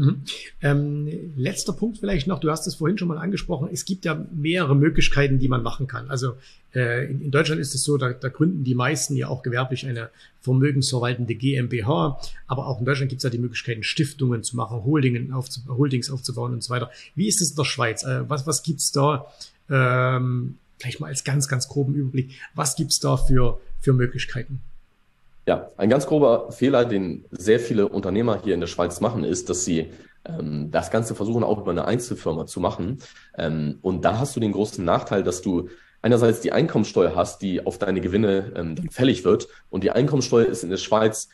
Mhm. 0.00 0.22
Ähm, 0.62 1.08
letzter 1.36 1.74
Punkt 1.74 1.98
vielleicht 1.98 2.26
noch, 2.26 2.38
du 2.38 2.50
hast 2.50 2.66
es 2.66 2.76
vorhin 2.76 2.96
schon 2.96 3.08
mal 3.08 3.18
angesprochen, 3.18 3.68
es 3.70 3.84
gibt 3.84 4.06
ja 4.06 4.26
mehrere 4.32 4.74
Möglichkeiten, 4.74 5.38
die 5.38 5.48
man 5.48 5.62
machen 5.62 5.86
kann. 5.86 6.10
Also 6.10 6.36
äh, 6.74 7.10
in, 7.10 7.20
in, 7.20 7.30
Deutschland 7.30 7.60
ist 7.60 7.74
es 7.74 7.84
so, 7.84 7.98
da, 7.98 8.14
da, 8.14 8.30
gründen 8.30 8.64
die 8.64 8.74
meisten 8.74 9.14
ja 9.14 9.28
auch 9.28 9.42
gewerblich 9.42 9.86
eine 9.86 10.08
vermögensverwaltende 10.40 11.34
GmbH, 11.34 12.18
aber 12.46 12.66
auch 12.66 12.78
in 12.78 12.86
Deutschland 12.86 13.10
gibt 13.10 13.20
es 13.20 13.24
ja 13.24 13.30
die 13.30 13.38
Möglichkeiten, 13.38 13.82
Stiftungen 13.82 14.42
zu 14.42 14.56
machen, 14.56 14.84
Holdingen 14.84 15.34
aufzu, 15.34 15.60
Holdings 15.68 16.10
aufzubauen 16.10 16.54
und 16.54 16.64
so 16.64 16.70
weiter. 16.70 16.90
Wie 17.14 17.28
ist 17.28 17.42
es 17.42 17.50
in 17.50 17.56
der 17.56 17.64
Schweiz? 17.64 18.02
Äh, 18.02 18.28
was 18.28 18.46
was 18.46 18.62
gibt's 18.62 18.92
da? 18.92 19.26
Ähm, 19.68 20.56
gleich 20.78 20.98
mal 20.98 21.08
als 21.08 21.24
ganz, 21.24 21.46
ganz 21.46 21.68
groben 21.68 21.94
Überblick, 21.94 22.30
was 22.54 22.74
gibt's 22.74 23.00
da 23.00 23.18
für, 23.18 23.60
für 23.80 23.92
Möglichkeiten? 23.92 24.62
Ja, 25.46 25.70
ein 25.76 25.88
ganz 25.88 26.06
grober 26.06 26.52
Fehler, 26.52 26.84
den 26.84 27.24
sehr 27.30 27.60
viele 27.60 27.88
Unternehmer 27.88 28.40
hier 28.42 28.54
in 28.54 28.60
der 28.60 28.66
Schweiz 28.66 29.00
machen, 29.00 29.24
ist, 29.24 29.48
dass 29.48 29.64
sie 29.64 29.90
ähm, 30.24 30.70
das 30.70 30.90
Ganze 30.90 31.14
versuchen 31.14 31.44
auch 31.44 31.58
über 31.58 31.70
eine 31.70 31.86
Einzelfirma 31.86 32.46
zu 32.46 32.60
machen. 32.60 32.98
Ähm, 33.36 33.78
und 33.82 34.04
da 34.04 34.18
hast 34.18 34.36
du 34.36 34.40
den 34.40 34.52
großen 34.52 34.84
Nachteil, 34.84 35.22
dass 35.22 35.42
du 35.42 35.68
einerseits 36.02 36.40
die 36.40 36.52
Einkommensteuer 36.52 37.14
hast, 37.14 37.42
die 37.42 37.64
auf 37.64 37.78
deine 37.78 38.00
Gewinne 38.00 38.52
ähm, 38.54 38.76
fällig 38.90 39.24
wird. 39.24 39.48
Und 39.70 39.84
die 39.84 39.90
Einkommensteuer 39.90 40.46
ist 40.46 40.62
in 40.62 40.70
der 40.70 40.76
Schweiz 40.76 41.28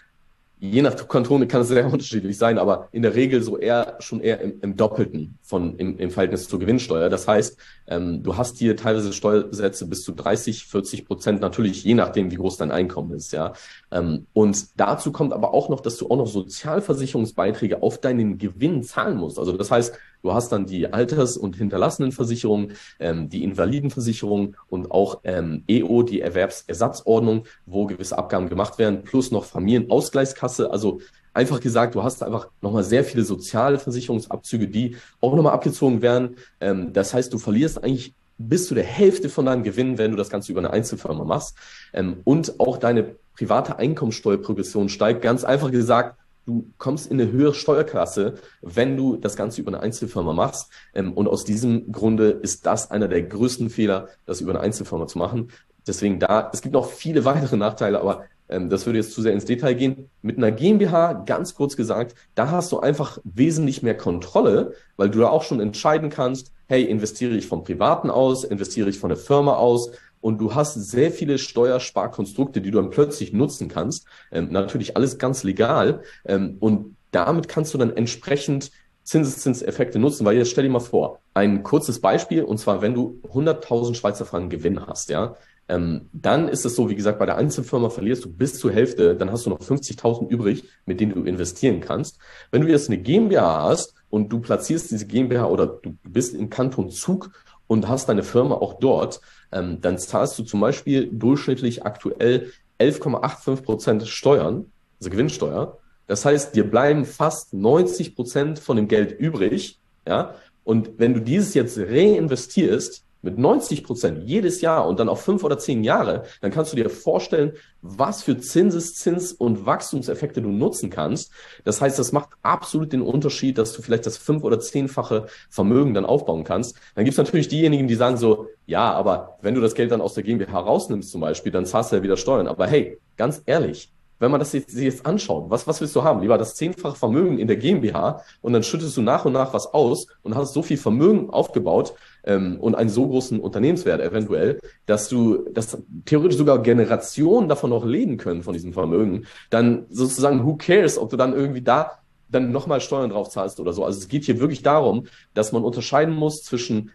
je 0.59 0.83
nach 0.83 0.97
Kanton 1.09 1.47
kann 1.49 1.61
es 1.61 1.69
sehr 1.69 1.87
unterschiedlich 1.92 2.38
sein, 2.38 2.59
aber 2.59 2.88
in 2.92 3.03
der 3.03 3.14
Regel 3.14 3.42
so 3.42 3.59
eher 3.59 3.97
schon 4.01 4.21
eher 4.21 4.40
im, 4.40 4.61
im 4.62 4.77
Doppelten 4.77 5.38
von 5.42 5.77
im, 5.77 5.99
im 5.99 6.11
Verhältnis 6.11 6.49
zur 6.49 6.59
Gewinnsteuer. 6.59 7.09
Das 7.09 7.29
heißt, 7.29 7.59
ähm, 7.88 8.23
du 8.23 8.37
hast 8.37 8.59
hier 8.59 8.77
teilweise 8.77 9.12
Steuersätze 9.12 9.87
bis 9.87 10.03
zu 10.03 10.12
30, 10.12 10.66
40 10.66 11.07
Prozent, 11.07 11.40
natürlich 11.40 11.85
je 11.85 11.95
nachdem, 11.95 12.31
wie 12.31 12.37
groß 12.37 12.57
dein 12.57 12.71
Einkommen 12.71 13.12
ist, 13.12 13.33
ja. 13.33 13.53
Ähm, 13.90 14.27
und 14.33 14.81
dazu 14.81 15.12
kommt 15.12 15.33
aber 15.33 15.53
auch 15.53 15.69
noch, 15.69 15.81
dass 15.81 15.97
du 15.99 16.09
auch 16.09 16.16
noch 16.16 16.27
Sozialversicherungsbeiträge 16.27 17.83
auf 17.83 17.99
deinen 17.99 18.38
Gewinn 18.38 18.83
zahlen 18.83 19.19
musst. 19.19 19.38
Also 19.38 19.53
das 19.57 19.71
heißt, 19.71 19.99
Du 20.27 20.35
hast 20.35 20.51
dann 20.51 20.67
die 20.67 20.93
Alters- 20.93 21.37
und 21.37 21.55
Hinterlassenenversicherung, 21.55 22.73
ähm, 22.99 23.29
die 23.29 23.45
Invalidenversicherung 23.45 24.57
und 24.69 24.91
auch 24.91 25.21
ähm, 25.23 25.62
EO, 25.69 26.03
die 26.03 26.21
Erwerbsersatzordnung, 26.21 27.45
wo 27.65 27.87
gewisse 27.87 28.19
Abgaben 28.19 28.49
gemacht 28.49 28.77
werden, 28.81 29.05
plus 29.05 29.31
noch 29.31 29.45
Familienausgleichskasse. 29.45 30.69
Also 30.73 31.01
einfach 31.33 31.61
gesagt, 31.61 31.95
du 31.95 32.03
hast 32.03 32.25
einfach 32.25 32.49
nochmal 32.61 32.83
sehr 32.83 33.05
viele 33.05 33.23
soziale 33.23 33.79
Versicherungsabzüge, 33.79 34.67
die 34.67 34.97
auch 35.21 35.37
nochmal 35.37 35.53
abgezogen 35.53 36.03
werden. 36.03 36.39
Ähm, 36.61 36.93
das 36.93 37.15
heißt, 37.15 37.33
du 37.33 37.39
verlierst 37.39 37.85
eigentlich 37.85 38.12
bis 38.37 38.67
zu 38.67 38.75
der 38.75 38.83
Hälfte 38.83 39.29
von 39.29 39.47
deinem 39.47 39.62
Gewinn, 39.62 39.97
wenn 39.97 40.11
du 40.11 40.17
das 40.17 40.29
Ganze 40.29 40.51
über 40.51 40.61
eine 40.61 40.71
Einzelfirma 40.71 41.23
machst. 41.23 41.57
Ähm, 41.93 42.17
und 42.25 42.59
auch 42.59 42.79
deine 42.79 43.15
private 43.37 43.79
Einkommensteuerprogression 43.79 44.89
steigt. 44.89 45.23
Ganz 45.23 45.45
einfach 45.45 45.71
gesagt, 45.71 46.19
du 46.46 46.72
kommst 46.78 47.11
in 47.11 47.20
eine 47.20 47.30
höhere 47.30 47.54
Steuerklasse, 47.54 48.35
wenn 48.62 48.96
du 48.96 49.16
das 49.16 49.37
Ganze 49.37 49.61
über 49.61 49.70
eine 49.70 49.80
Einzelfirma 49.80 50.32
machst. 50.32 50.70
Ähm, 50.94 51.12
und 51.12 51.28
aus 51.28 51.44
diesem 51.44 51.92
Grunde 51.92 52.30
ist 52.30 52.64
das 52.66 52.90
einer 52.90 53.09
der 53.09 53.22
größten 53.22 53.68
Fehler, 53.68 54.09
das 54.24 54.40
über 54.40 54.52
eine 54.52 54.61
Einzelfirma 54.61 55.06
zu 55.06 55.18
machen. 55.18 55.50
Deswegen 55.87 56.18
da, 56.18 56.50
es 56.52 56.62
gibt 56.62 56.72
noch 56.72 56.90
viele 56.90 57.24
weitere 57.24 57.56
Nachteile, 57.56 58.00
aber 58.00 58.24
ähm, 58.48 58.70
das 58.70 58.87
würde 58.87 58.98
jetzt 58.98 59.12
zu 59.12 59.22
sehr 59.22 59.32
ins 59.32 59.44
Detail 59.44 59.74
gehen. 59.74 60.11
Mit 60.22 60.37
einer 60.37 60.52
GmbH, 60.52 61.12
ganz 61.26 61.54
kurz 61.54 61.76
gesagt, 61.76 62.14
da 62.35 62.50
hast 62.50 62.72
du 62.72 62.80
einfach 62.80 63.18
wesentlich 63.24 63.82
mehr 63.82 63.96
Kontrolle, 63.96 64.74
weil 64.96 65.11
du 65.11 65.20
da 65.20 65.28
auch 65.28 65.42
schon 65.42 65.61
entscheiden 65.61 66.11
kannst, 66.11 66.52
hey, 66.68 66.85
investiere 66.85 67.37
ich 67.37 67.46
vom 67.46 67.64
Privaten 67.64 68.11
aus, 68.11 68.44
investiere 68.44 68.88
ich 68.88 68.98
von 68.98 69.11
der 69.11 69.18
Firma 69.18 69.54
aus, 69.54 69.92
und 70.27 70.39
du 70.39 70.57
hast 70.57 70.75
sehr 70.75 71.12
viele 71.12 71.39
Steuersparkonstrukte, 71.39 72.61
die 72.61 72.73
du 72.73 72.81
dann 72.81 72.91
plötzlich 72.91 73.33
nutzen 73.33 73.69
kannst. 73.69 74.09
Ähm, 74.33 74.49
natürlich 74.51 74.97
alles 74.97 75.19
ganz 75.19 75.45
legal. 75.45 76.03
Ähm, 76.25 76.57
und 76.59 76.97
damit 77.12 77.47
kannst 77.47 77.73
du 77.73 77.79
dann 77.79 77.97
entsprechend 77.97 78.73
Zinseszinseffekte 79.05 80.01
nutzen, 80.01 80.27
weil 80.27 80.37
jetzt 80.37 80.51
stell 80.51 80.65
dir 80.65 80.71
mal 80.71 80.81
vor, 80.81 81.21
ein 81.33 81.62
kurzes 81.62 82.01
Beispiel, 82.01 82.43
und 82.43 82.59
zwar, 82.59 82.83
wenn 82.83 82.93
du 82.93 83.21
100.000 83.33 83.95
Schweizer 83.95 84.25
Franken 84.25 84.51
Gewinn 84.51 84.85
hast, 84.85 85.11
ja, 85.11 85.37
ähm, 85.69 86.09
dann 86.12 86.49
ist 86.49 86.65
es 86.65 86.75
so, 86.75 86.91
wie 86.91 86.97
gesagt, 86.97 87.21
bei 87.21 87.27
der 87.27 87.37
Einzelfirma 87.37 87.89
verlierst 87.89 88.25
du 88.25 88.33
bis 88.33 88.59
zur 88.59 88.73
Hälfte, 88.73 89.15
dann 89.15 89.31
hast 89.31 89.47
du 89.47 89.51
noch 89.51 89.61
50.000 89.61 90.29
übrig, 90.29 90.65
mit 90.87 90.99
denen 90.99 91.15
du 91.15 91.23
investieren 91.23 91.79
kannst. 91.79 92.19
Wenn 92.51 92.62
du 92.62 92.69
jetzt 92.69 92.89
eine 92.89 92.99
GmbH 92.99 93.62
hast 93.62 93.95
und 94.11 94.33
du 94.33 94.41
platzierst 94.41 94.91
diese 94.91 95.07
GmbH 95.07 95.47
oder 95.47 95.69
du 95.69 95.97
bist 96.03 96.35
im 96.35 96.51
Kanton 96.51 96.91
Zug 96.91 97.31
und 97.69 97.89
hast 97.89 98.09
deine 98.09 98.25
Firma 98.25 98.57
auch 98.57 98.81
dort, 98.81 99.21
ähm, 99.52 99.80
dann 99.80 99.98
zahlst 99.98 100.38
du 100.38 100.42
zum 100.42 100.61
Beispiel 100.61 101.09
durchschnittlich 101.12 101.85
aktuell 101.85 102.52
11,85 102.78 103.62
Prozent 103.62 104.09
Steuern, 104.09 104.66
also 105.00 105.11
Gewinnsteuer. 105.11 105.78
Das 106.06 106.24
heißt, 106.24 106.54
dir 106.54 106.68
bleiben 106.68 107.04
fast 107.04 107.54
90 107.54 108.14
Prozent 108.14 108.59
von 108.59 108.76
dem 108.76 108.88
Geld 108.88 109.18
übrig, 109.18 109.78
ja. 110.06 110.35
Und 110.64 110.98
wenn 110.98 111.14
du 111.14 111.20
dieses 111.20 111.54
jetzt 111.54 111.78
reinvestierst, 111.78 113.04
mit 113.27 113.39
90 113.39 113.85
Prozent 113.85 114.23
jedes 114.25 114.62
Jahr 114.62 114.87
und 114.87 114.99
dann 114.99 115.11
auf 115.11 115.21
fünf 115.21 115.45
oder 115.45 115.59
zehn 115.59 115.85
Jahre, 115.85 116.23
dann 116.41 116.51
kannst 116.51 116.73
du 116.73 116.77
dir 116.77 116.89
vorstellen, 116.89 117.53
was 117.83 118.23
für 118.23 118.39
Zinseszins- 118.39 119.35
und 119.35 119.67
Wachstumseffekte 119.67 120.41
du 120.41 120.49
nutzen 120.49 120.89
kannst. 120.89 121.31
Das 121.65 121.81
heißt, 121.81 121.99
das 121.99 122.12
macht 122.12 122.31
absolut 122.43 122.93
den 122.93 123.03
Unterschied, 123.03 123.59
dass 123.59 123.75
du 123.75 123.83
vielleicht 123.83 124.07
das 124.07 124.17
fünf- 124.17 124.45
oder 124.45 124.61
zehnfache 124.61 125.27
Vermögen 125.51 125.93
dann 125.93 126.07
aufbauen 126.07 126.45
kannst. 126.45 126.77
Dann 126.95 127.05
gibt 127.05 127.12
es 127.15 127.19
natürlich 127.19 127.49
diejenigen, 127.49 127.89
die 127.89 127.97
sagen 127.97 128.17
so, 128.17 128.47
ja, 128.65 128.93
aber 128.93 129.39
wenn 129.43 129.55
du 129.55 129.61
das 129.61 129.75
Geld 129.75 129.91
dann 129.91 130.01
aus 130.01 130.15
der 130.15 130.23
GmbH 130.23 130.59
rausnimmst 130.59 131.11
zum 131.11 131.21
Beispiel, 131.21 131.53
dann 131.53 131.67
zahlst 131.67 131.93
du 131.93 131.97
ja 131.97 132.03
wieder 132.03 132.17
Steuern. 132.17 132.47
Aber 132.47 132.67
hey, 132.67 132.99
ganz 133.17 133.43
ehrlich, 133.47 133.93
wenn 134.18 134.31
man 134.31 134.40
das 134.40 134.52
jetzt, 134.52 134.70
sich 134.70 134.85
jetzt 134.85 135.07
anschaut, 135.07 135.50
was, 135.50 135.66
was 135.66 135.81
willst 135.81 135.94
du 135.94 136.02
haben? 136.02 136.20
Lieber 136.20 136.38
das 136.38 136.55
zehnfache 136.55 136.96
Vermögen 136.96 137.38
in 137.38 137.48
der 137.48 137.57
GmbH 137.57 138.22
und 138.40 138.52
dann 138.52 138.62
schüttest 138.62 138.96
du 138.96 139.02
nach 139.02 139.24
und 139.24 139.33
nach 139.33 139.52
was 139.52 139.72
aus 139.72 140.07
und 140.22 140.35
hast 140.35 140.55
so 140.55 140.62
viel 140.62 140.76
Vermögen 140.76 141.31
aufgebaut 141.31 141.94
ähm, 142.24 142.59
und 142.61 142.74
einen 142.74 142.90
so 142.90 143.07
großen 143.07 143.40
Unternehmenswert 143.40 144.00
eventuell, 144.00 144.61
dass 144.87 145.09
du, 145.09 145.48
dass 145.52 145.79
theoretisch 146.05 146.38
sogar 146.38 146.62
Generationen 146.62 147.48
davon 147.48 147.70
noch 147.70 147.85
leben 147.85 148.16
können 148.16 148.42
von 148.42 148.52
diesem 148.52 148.72
Vermögen, 148.72 149.26
dann 149.50 149.87
sozusagen, 149.90 150.44
who 150.44 150.57
cares, 150.57 150.98
ob 150.98 151.11
du 151.11 151.16
dann 151.16 151.35
irgendwie 151.35 151.62
da 151.62 151.98
dann 152.29 152.50
nochmal 152.50 152.81
Steuern 152.81 153.11
drauf 153.11 153.29
zahlst 153.29 153.61
oder 153.61 153.72
so. 153.72 153.85
Also 153.85 153.98
es 153.98 154.09
geht 154.09 154.24
hier 154.24 154.40
wirklich 154.40 154.62
darum, 154.62 155.07
dass 155.35 155.52
man 155.52 155.62
unterscheiden 155.62 156.14
muss 156.14 156.42
zwischen 156.42 156.90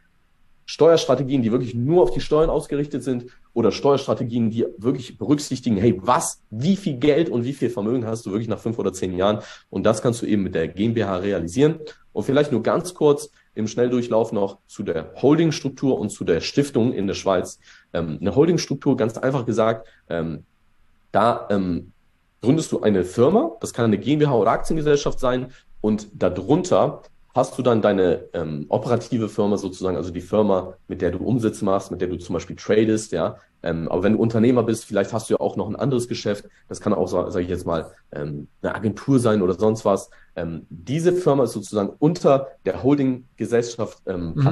Steuerstrategien, 0.66 1.42
die 1.42 1.52
wirklich 1.52 1.76
nur 1.76 2.04
auf 2.04 2.12
die 2.12 2.22
Steuern 2.22 2.50
ausgerichtet 2.50 3.04
sind 3.04 3.26
oder 3.54 3.72
Steuerstrategien, 3.72 4.50
die 4.50 4.66
wirklich 4.78 5.18
berücksichtigen, 5.18 5.78
hey, 5.78 6.00
was, 6.02 6.42
wie 6.50 6.76
viel 6.76 6.98
Geld 6.98 7.30
und 7.30 7.44
wie 7.44 7.54
viel 7.54 7.70
Vermögen 7.70 8.06
hast 8.06 8.26
du 8.26 8.32
wirklich 8.32 8.48
nach 8.48 8.60
fünf 8.60 8.80
oder 8.80 8.94
zehn 8.94 9.16
Jahren? 9.18 9.40
Und 9.70 9.84
das 9.84 10.02
kannst 10.02 10.22
du 10.22 10.26
eben 10.26 10.44
mit 10.44 10.56
der 10.56 10.68
GmbH 10.68 11.18
realisieren. 11.18 11.80
Und 12.14 12.24
vielleicht 12.24 12.52
nur 12.52 12.64
ganz 12.64 12.94
kurz 12.94 13.30
im 13.56 13.68
Schnelldurchlauf 13.68 14.32
noch 14.32 14.60
zu 14.68 14.84
der 14.84 15.14
Holdingstruktur 15.22 16.00
und 16.00 16.10
zu 16.10 16.24
der 16.24 16.40
Stiftung 16.42 16.94
in 16.94 17.08
der 17.08 17.14
Schweiz. 17.14 17.60
Ähm, 17.94 18.18
eine 18.22 18.36
Holdingstruktur, 18.36 18.96
ganz 18.96 19.18
einfach 19.18 19.46
gesagt, 19.46 19.88
ähm, 20.10 20.44
da 21.12 21.48
ähm, 21.50 21.92
gründest 22.42 22.72
du 22.72 22.82
eine 22.82 23.04
Firma, 23.04 23.52
das 23.60 23.74
kann 23.74 23.86
eine 23.86 23.98
GmbH 23.98 24.34
oder 24.34 24.52
Aktiengesellschaft 24.52 25.20
sein, 25.20 25.52
und 25.82 26.10
darunter 26.14 27.02
hast 27.34 27.58
du 27.58 27.62
dann 27.62 27.82
deine 27.82 28.26
ähm, 28.34 28.66
operative 28.70 29.30
Firma 29.30 29.58
sozusagen, 29.58 29.98
also 29.98 30.12
die 30.12 30.22
Firma, 30.22 30.74
mit 30.88 31.02
der 31.02 31.12
du 31.12 31.20
Umsitz 31.20 31.62
machst, 31.62 31.92
mit 31.92 32.02
der 32.02 32.10
du 32.10 32.18
zum 32.18 32.34
Beispiel 32.34 32.56
tradest, 32.56 33.12
ja. 33.12 33.38
Ähm, 33.64 33.90
aber 33.90 34.04
wenn 34.04 34.14
du 34.14 34.20
Unternehmer 34.20 34.64
bist, 34.64 34.86
vielleicht 34.86 35.14
hast 35.14 35.30
du 35.30 35.36
ja 35.36 35.40
auch 35.40 35.56
noch 35.56 35.70
ein 35.70 35.76
anderes 35.76 36.08
Geschäft. 36.08 36.46
Das 36.68 36.82
kann 36.82 36.94
auch, 36.94 37.08
sage 37.08 37.42
ich 37.42 37.50
jetzt 37.50 37.66
mal, 37.66 37.92
ähm, 38.12 38.48
eine 38.62 38.76
Agentur 38.76 39.20
sein 39.20 39.42
oder 39.42 39.54
sonst 39.54 39.86
was. 39.86 40.10
Ähm, 40.36 40.66
diese 40.70 41.14
Firma 41.14 41.44
ist 41.44 41.54
sozusagen 41.54 41.94
unter 42.00 42.48
der 42.66 42.84
Holding-Gesellschaft 42.84 44.02
ähm, 44.08 44.34
mhm. 44.36 44.44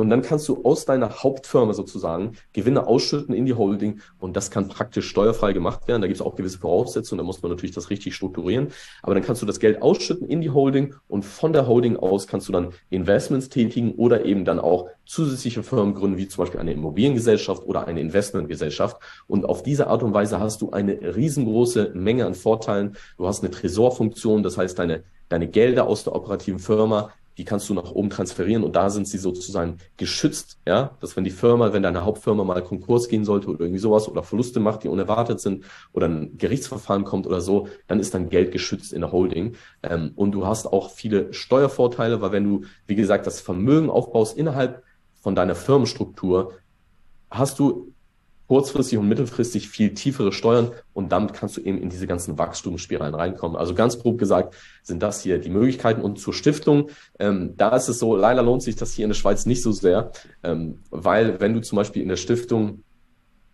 Und 0.00 0.10
dann 0.10 0.22
kannst 0.22 0.48
du 0.48 0.64
aus 0.64 0.84
deiner 0.84 1.22
Hauptfirma 1.22 1.72
sozusagen 1.72 2.32
Gewinne 2.52 2.86
ausschütten 2.86 3.34
in 3.34 3.46
die 3.46 3.54
Holding 3.54 4.00
und 4.18 4.36
das 4.36 4.50
kann 4.50 4.68
praktisch 4.68 5.08
steuerfrei 5.08 5.52
gemacht 5.52 5.86
werden. 5.88 6.02
Da 6.02 6.08
gibt 6.08 6.20
es 6.20 6.26
auch 6.26 6.36
gewisse 6.36 6.58
Voraussetzungen, 6.58 7.18
da 7.18 7.24
muss 7.24 7.42
man 7.42 7.50
natürlich 7.50 7.74
das 7.74 7.90
richtig 7.90 8.14
strukturieren. 8.14 8.68
Aber 9.02 9.14
dann 9.14 9.22
kannst 9.22 9.42
du 9.42 9.46
das 9.46 9.60
Geld 9.60 9.82
ausschütten 9.82 10.28
in 10.28 10.40
die 10.40 10.50
Holding 10.50 10.94
und 11.08 11.24
von 11.24 11.52
der 11.52 11.66
Holding 11.66 11.96
aus 11.96 12.26
kannst 12.26 12.48
du 12.48 12.52
dann 12.52 12.72
Investments 12.88 13.48
tätigen 13.48 13.92
oder 13.92 14.24
eben 14.24 14.44
dann 14.44 14.58
auch 14.58 14.88
zusätzliche 15.04 15.62
Firmen 15.62 15.94
gründen, 15.94 16.18
wie 16.18 16.28
zum 16.28 16.42
Beispiel 16.42 16.60
eine 16.60 16.72
Immobiliengesellschaft 16.72 17.64
oder 17.64 17.86
eine 17.86 18.00
Investmentgesellschaft. 18.00 18.96
Und 19.26 19.44
auf 19.44 19.62
diese 19.62 19.88
Art 19.88 20.02
und 20.02 20.14
Weise 20.14 20.40
hast 20.40 20.62
du 20.62 20.70
eine 20.70 20.92
riesengroße 21.16 21.92
Menge 21.94 22.26
an 22.26 22.34
Vorteilen. 22.34 22.96
Du 23.18 23.26
hast 23.26 23.42
eine 23.42 23.50
Tresorfunktion, 23.50 24.42
das 24.42 24.56
heißt, 24.56 24.78
deine 24.78 25.02
deine 25.30 25.48
Gelder 25.48 25.86
aus 25.86 26.04
der 26.04 26.14
operativen 26.14 26.58
Firma 26.58 27.10
die 27.38 27.44
kannst 27.44 27.68
du 27.68 27.74
nach 27.74 27.92
oben 27.92 28.10
transferieren 28.10 28.64
und 28.64 28.76
da 28.76 28.90
sind 28.90 29.08
sie 29.08 29.18
sozusagen 29.18 29.78
geschützt, 29.96 30.58
ja, 30.66 30.96
dass 31.00 31.16
wenn 31.16 31.24
die 31.24 31.30
Firma, 31.30 31.72
wenn 31.72 31.82
deine 31.82 32.04
Hauptfirma 32.04 32.44
mal 32.44 32.62
Konkurs 32.62 33.08
gehen 33.08 33.24
sollte 33.24 33.48
oder 33.48 33.60
irgendwie 33.60 33.78
sowas 33.78 34.08
oder 34.08 34.22
Verluste 34.22 34.60
macht, 34.60 34.84
die 34.84 34.88
unerwartet 34.88 35.40
sind 35.40 35.64
oder 35.92 36.08
ein 36.08 36.36
Gerichtsverfahren 36.36 37.04
kommt 37.04 37.26
oder 37.26 37.40
so, 37.40 37.68
dann 37.86 38.00
ist 38.00 38.14
dein 38.14 38.28
Geld 38.28 38.52
geschützt 38.52 38.92
in 38.92 39.00
der 39.00 39.12
Holding. 39.12 39.54
Ähm, 39.82 40.12
und 40.16 40.32
du 40.32 40.46
hast 40.46 40.66
auch 40.66 40.90
viele 40.90 41.32
Steuervorteile, 41.32 42.20
weil 42.20 42.32
wenn 42.32 42.44
du, 42.44 42.62
wie 42.86 42.96
gesagt, 42.96 43.26
das 43.26 43.40
Vermögen 43.40 43.90
aufbaust 43.90 44.36
innerhalb 44.36 44.82
von 45.20 45.34
deiner 45.34 45.54
Firmenstruktur, 45.54 46.54
hast 47.30 47.58
du 47.58 47.89
kurzfristig 48.50 48.98
und 48.98 49.06
mittelfristig 49.06 49.68
viel 49.68 49.94
tiefere 49.94 50.32
Steuern 50.32 50.72
und 50.92 51.12
damit 51.12 51.34
kannst 51.34 51.56
du 51.56 51.60
eben 51.60 51.78
in 51.78 51.88
diese 51.88 52.08
ganzen 52.08 52.36
Wachstumsspiralen 52.36 53.14
reinkommen. 53.14 53.56
Also 53.56 53.74
ganz 53.74 54.00
grob 54.00 54.18
gesagt 54.18 54.56
sind 54.82 55.04
das 55.04 55.22
hier 55.22 55.38
die 55.38 55.50
Möglichkeiten 55.50 56.02
und 56.02 56.18
zur 56.18 56.34
Stiftung, 56.34 56.90
ähm, 57.20 57.54
da 57.56 57.76
ist 57.76 57.88
es 57.88 58.00
so, 58.00 58.16
leider 58.16 58.42
lohnt 58.42 58.64
sich 58.64 58.74
das 58.74 58.92
hier 58.92 59.04
in 59.04 59.10
der 59.10 59.14
Schweiz 59.14 59.46
nicht 59.46 59.62
so 59.62 59.70
sehr, 59.70 60.10
ähm, 60.42 60.80
weil 60.90 61.38
wenn 61.38 61.54
du 61.54 61.60
zum 61.60 61.76
Beispiel 61.76 62.02
in 62.02 62.08
der 62.08 62.16
Stiftung 62.16 62.82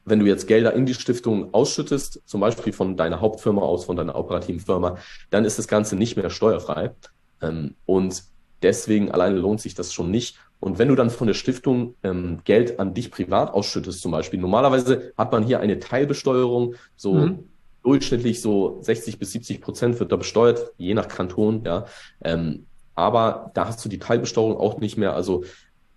wenn 0.07 0.21
du 0.21 0.25
jetzt 0.25 0.47
Gelder 0.47 0.73
in 0.73 0.87
die 0.87 0.95
Stiftung 0.95 1.53
ausschüttest, 1.53 2.23
zum 2.25 2.41
Beispiel 2.41 2.73
von 2.73 2.97
deiner 2.97 3.21
Hauptfirma 3.21 3.61
aus, 3.61 3.85
von 3.85 3.97
deiner 3.97 4.15
operativen 4.15 4.61
Firma, 4.61 4.97
dann 5.29 5.45
ist 5.45 5.59
das 5.59 5.69
Ganze 5.69 5.97
nicht 5.97 6.17
mehr 6.17 6.31
steuerfrei. 6.31 6.95
Ähm, 7.43 7.75
und 7.85 8.23
deswegen 8.63 9.11
alleine 9.11 9.37
lohnt 9.37 9.61
sich 9.61 9.75
das 9.75 9.93
schon 9.93 10.11
nicht. 10.11 10.39
Und 10.61 10.79
wenn 10.79 10.89
du 10.89 10.95
dann 10.95 11.11
von 11.11 11.27
der 11.27 11.35
Stiftung 11.35 11.95
ähm, 12.03 12.41
Geld 12.45 12.81
an 12.81 12.95
dich 12.95 13.11
privat 13.11 13.53
ausschüttest, 13.53 14.01
zum 14.01 14.13
Beispiel, 14.13 14.41
normalerweise 14.41 15.13
hat 15.17 15.33
man 15.33 15.45
hier 15.45 15.61
eine 15.61 15.79
Teilbesteuerung, 15.79 16.75
so 16.97 17.15
mhm. 17.15 17.49
durchschnittlich 17.83 18.41
so 18.41 18.79
60 18.81 19.19
bis 19.19 19.33
70 19.33 19.61
Prozent 19.61 20.01
wird 20.01 20.13
da 20.13 20.17
besteuert, 20.17 20.73
je 20.79 20.95
nach 20.95 21.09
Kanton, 21.09 21.63
ja. 21.65 21.87
Ähm, 22.23 22.67
aber 22.95 23.51
da 23.55 23.67
hast 23.67 23.85
du 23.85 23.91
die 23.91 23.99
Teilbesteuerung 23.99 24.57
auch 24.57 24.79
nicht 24.79 24.97
mehr, 24.97 25.15
also 25.15 25.45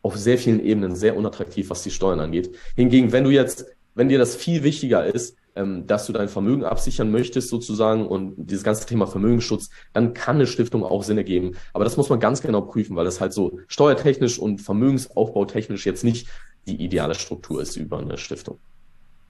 auf 0.01 0.17
sehr 0.17 0.37
vielen 0.37 0.63
Ebenen 0.63 0.95
sehr 0.95 1.15
unattraktiv, 1.15 1.69
was 1.69 1.83
die 1.83 1.91
Steuern 1.91 2.19
angeht. 2.19 2.55
Hingegen, 2.75 3.11
wenn 3.11 3.23
du 3.23 3.29
jetzt, 3.29 3.65
wenn 3.95 4.09
dir 4.09 4.19
das 4.19 4.35
viel 4.35 4.63
wichtiger 4.63 5.05
ist, 5.05 5.37
ähm, 5.59 5.85
dass 5.85 6.05
du 6.05 6.13
dein 6.13 6.29
Vermögen 6.29 6.63
absichern 6.63 7.11
möchtest 7.11 7.49
sozusagen 7.49 8.07
und 8.07 8.35
dieses 8.37 8.63
ganze 8.63 8.85
Thema 8.85 9.07
Vermögensschutz, 9.07 9.69
dann 9.93 10.13
kann 10.13 10.37
eine 10.37 10.47
Stiftung 10.47 10.83
auch 10.83 11.03
Sinn 11.03 11.17
ergeben. 11.17 11.55
Aber 11.73 11.83
das 11.83 11.97
muss 11.97 12.09
man 12.09 12.19
ganz 12.19 12.41
genau 12.41 12.61
prüfen, 12.61 12.95
weil 12.95 13.05
das 13.05 13.19
halt 13.19 13.33
so 13.33 13.59
steuertechnisch 13.67 14.39
und 14.39 14.61
vermögensaufbautechnisch 14.61 15.85
jetzt 15.85 16.03
nicht 16.03 16.27
die 16.65 16.81
ideale 16.81 17.15
Struktur 17.15 17.61
ist 17.61 17.75
über 17.75 17.99
eine 17.99 18.17
Stiftung. 18.17 18.57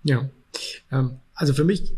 Ja, 0.04 0.30
ähm, 0.92 1.20
also 1.34 1.54
für 1.54 1.64
mich 1.64 1.94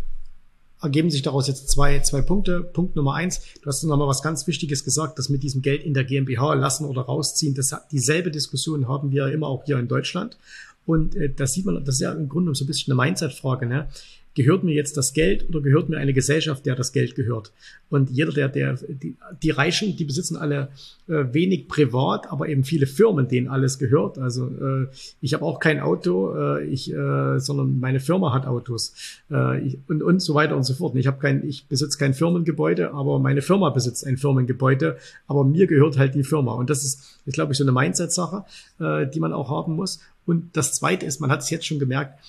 ergeben 0.82 1.12
sich 1.12 1.22
daraus 1.22 1.48
jetzt 1.48 1.70
zwei, 1.70 2.00
zwei 2.00 2.22
Punkte. 2.22 2.62
Punkt 2.62 2.96
Nummer 2.96 3.16
eins, 3.16 3.42
du 3.62 3.68
hast 3.68 3.84
nochmal 3.84 4.08
was 4.08 4.24
ganz 4.24 4.48
Wichtiges 4.48 4.84
gesagt, 4.84 5.20
dass 5.20 5.30
mit 5.30 5.44
diesem 5.44 5.62
Geld 5.62 5.84
in 5.84 5.94
der 5.94 6.06
GmbH 6.06 6.54
lassen 6.54 6.86
oder 6.86 7.02
rausziehen, 7.02 7.54
das, 7.54 7.76
dieselbe 7.92 8.32
Diskussion 8.32 8.88
haben 8.88 9.12
wir 9.12 9.28
immer 9.28 9.48
auch 9.48 9.66
hier 9.66 9.78
in 9.78 9.88
Deutschland. 9.88 10.38
Und 10.86 11.16
äh, 11.16 11.32
das 11.32 11.54
sieht 11.54 11.66
man, 11.66 11.84
das 11.86 11.96
ist 11.96 12.02
ja 12.02 12.12
im 12.12 12.30
Grunde 12.30 12.54
so 12.56 12.64
ein 12.64 12.68
bisschen 12.68 12.94
eine 12.94 13.02
Mindset-Frage. 13.02 13.66
Ne? 13.66 13.88
Gehört 14.34 14.64
mir 14.64 14.74
jetzt 14.74 14.98
das 14.98 15.14
Geld 15.14 15.48
oder 15.50 15.62
gehört 15.62 15.90
mir 15.90 15.98
eine 15.98 16.14
Gesellschaft, 16.14 16.66
der 16.66 16.76
das 16.76 16.94
Geld 16.94 17.16
gehört? 17.16 17.52
Und 17.90 18.10
jeder, 18.10 18.32
der, 18.32 18.48
der, 18.50 18.76
die, 18.76 19.18
die 19.44 19.50
Reichen, 19.50 19.98
die 19.98 20.06
besitzen 20.06 20.38
alle 20.38 20.70
äh, 21.08 21.26
wenig 21.34 21.68
privat, 21.68 22.32
aber 22.32 22.48
eben 22.48 22.64
viele 22.64 22.88
Firmen, 22.88 23.28
denen 23.28 23.48
alles 23.48 23.80
gehört. 23.80 24.18
Also 24.18 24.48
äh, 24.48 24.88
ich 25.20 25.34
habe 25.34 25.44
auch 25.44 25.60
kein 25.60 25.80
Auto, 25.80 26.34
äh, 26.36 26.66
ich, 26.66 26.92
äh, 26.94 27.40
sondern 27.40 27.80
meine 27.80 28.00
Firma 28.00 28.34
hat 28.34 28.46
Autos 28.46 28.94
äh, 29.30 29.66
ich, 29.66 29.80
und, 29.88 30.02
und 30.02 30.22
so 30.22 30.34
weiter 30.34 30.56
und 30.56 30.64
so 30.64 30.74
fort. 30.74 30.96
Ich 30.96 31.08
habe 31.08 31.20
kein, 31.20 31.46
ich 31.46 31.68
besitze 31.68 31.98
kein 31.98 32.14
Firmengebäude, 32.14 32.94
aber 32.94 33.20
meine 33.20 33.42
Firma 33.42 33.70
besitzt 33.70 34.08
ein 34.08 34.18
Firmengebäude, 34.18 34.98
aber 35.28 35.44
mir 35.44 35.68
gehört 35.68 35.98
halt 35.98 36.16
die 36.16 36.24
Firma. 36.24 36.54
Und 36.54 36.70
das 36.70 36.86
ist, 36.86 37.20
ist 37.26 37.34
glaube 37.34 37.52
ich, 37.52 37.58
so 37.58 37.66
eine 37.66 37.74
Mindset-Sache, 37.74 38.46
äh, 38.80 39.08
die 39.08 39.20
man 39.20 39.34
auch 39.34 39.50
haben 39.50 39.76
muss. 39.76 40.00
Und 40.26 40.56
das 40.56 40.74
Zweite 40.74 41.06
ist, 41.06 41.20
man 41.20 41.32
hat 41.32 41.42
es 41.42 41.50
jetzt 41.50 41.66
schon 41.66 41.80
gemerkt, 41.80 42.20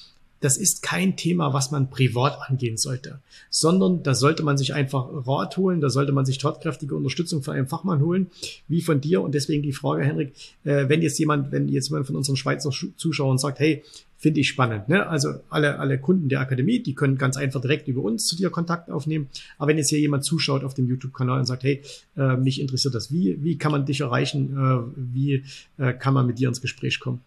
das 0.43 0.57
ist 0.57 0.83
kein 0.83 1.17
Thema, 1.17 1.55
was 1.55 1.71
man 1.71 1.89
privat 1.89 2.37
angehen 2.49 2.77
sollte, 2.77 3.21
sondern 3.49 4.03
da 4.03 4.13
sollte 4.15 4.43
man 4.43 4.59
sich 4.59 4.75
einfach 4.75 5.09
Rat 5.27 5.57
holen, 5.57 5.81
da 5.81 5.89
sollte 5.89 6.11
man 6.11 6.27
sich 6.27 6.39
tatkräftige 6.39 6.97
Unterstützung 6.97 7.43
von 7.43 7.55
einem 7.55 7.69
Fachmann 7.69 8.01
holen, 8.01 8.27
wie 8.67 8.83
von 8.83 9.01
dir. 9.01 9.23
Und 9.23 9.35
deswegen 9.37 9.63
die 9.63 9.73
Frage, 9.73 10.03
Henrik, 10.03 10.33
äh, 10.65 10.89
wenn 10.89 11.01
jetzt 11.01 11.19
jemand, 11.19 11.53
wenn 11.53 11.69
jetzt 11.69 11.89
jemand 11.89 12.09
von 12.09 12.17
unseren 12.17 12.37
Schweizer 12.37 12.71
Zuschauern 12.97 13.39
sagt, 13.39 13.61
hey, 13.61 13.85
finde 14.19 14.41
ich 14.41 14.49
spannend. 14.49 14.89
Ne? 14.89 15.07
Also 15.07 15.35
alle, 15.49 15.79
alle 15.79 15.99
Kunden 15.99 16.29
der 16.29 16.41
Akademie, 16.41 16.81
die 16.81 16.95
können 16.95 17.19
ganz 17.19 17.37
einfach 17.37 17.61
direkt 17.61 17.87
über 17.87 18.03
uns 18.03 18.27
zu 18.27 18.37
dir 18.37 18.51
Kontakt 18.51 18.91
aufnehmen. 18.91 19.29
Aber 19.59 19.69
wenn 19.69 19.79
jetzt 19.79 19.91
hier 19.91 20.01
jemand 20.01 20.25
zuschaut 20.25 20.65
auf 20.65 20.75
dem 20.75 20.89
YouTube-Kanal 20.89 21.41
und 21.41 21.47
sagt, 21.47 21.63
hey, 21.63 21.83
äh, 22.17 22.37
mich 22.37 22.61
interessiert 22.61 22.95
das, 22.95 23.13
wie, 23.13 23.43
wie 23.43 23.59
kann 23.59 23.73
man 23.73 23.87
dich 23.87 24.01
erreichen, 24.01 24.57
äh, 24.57 24.79
wie 24.97 25.45
kann 25.99 26.15
man 26.15 26.27
mit 26.27 26.39
dir 26.39 26.49
ins 26.49 26.61
Gespräch 26.61 27.01
kommen? 27.01 27.21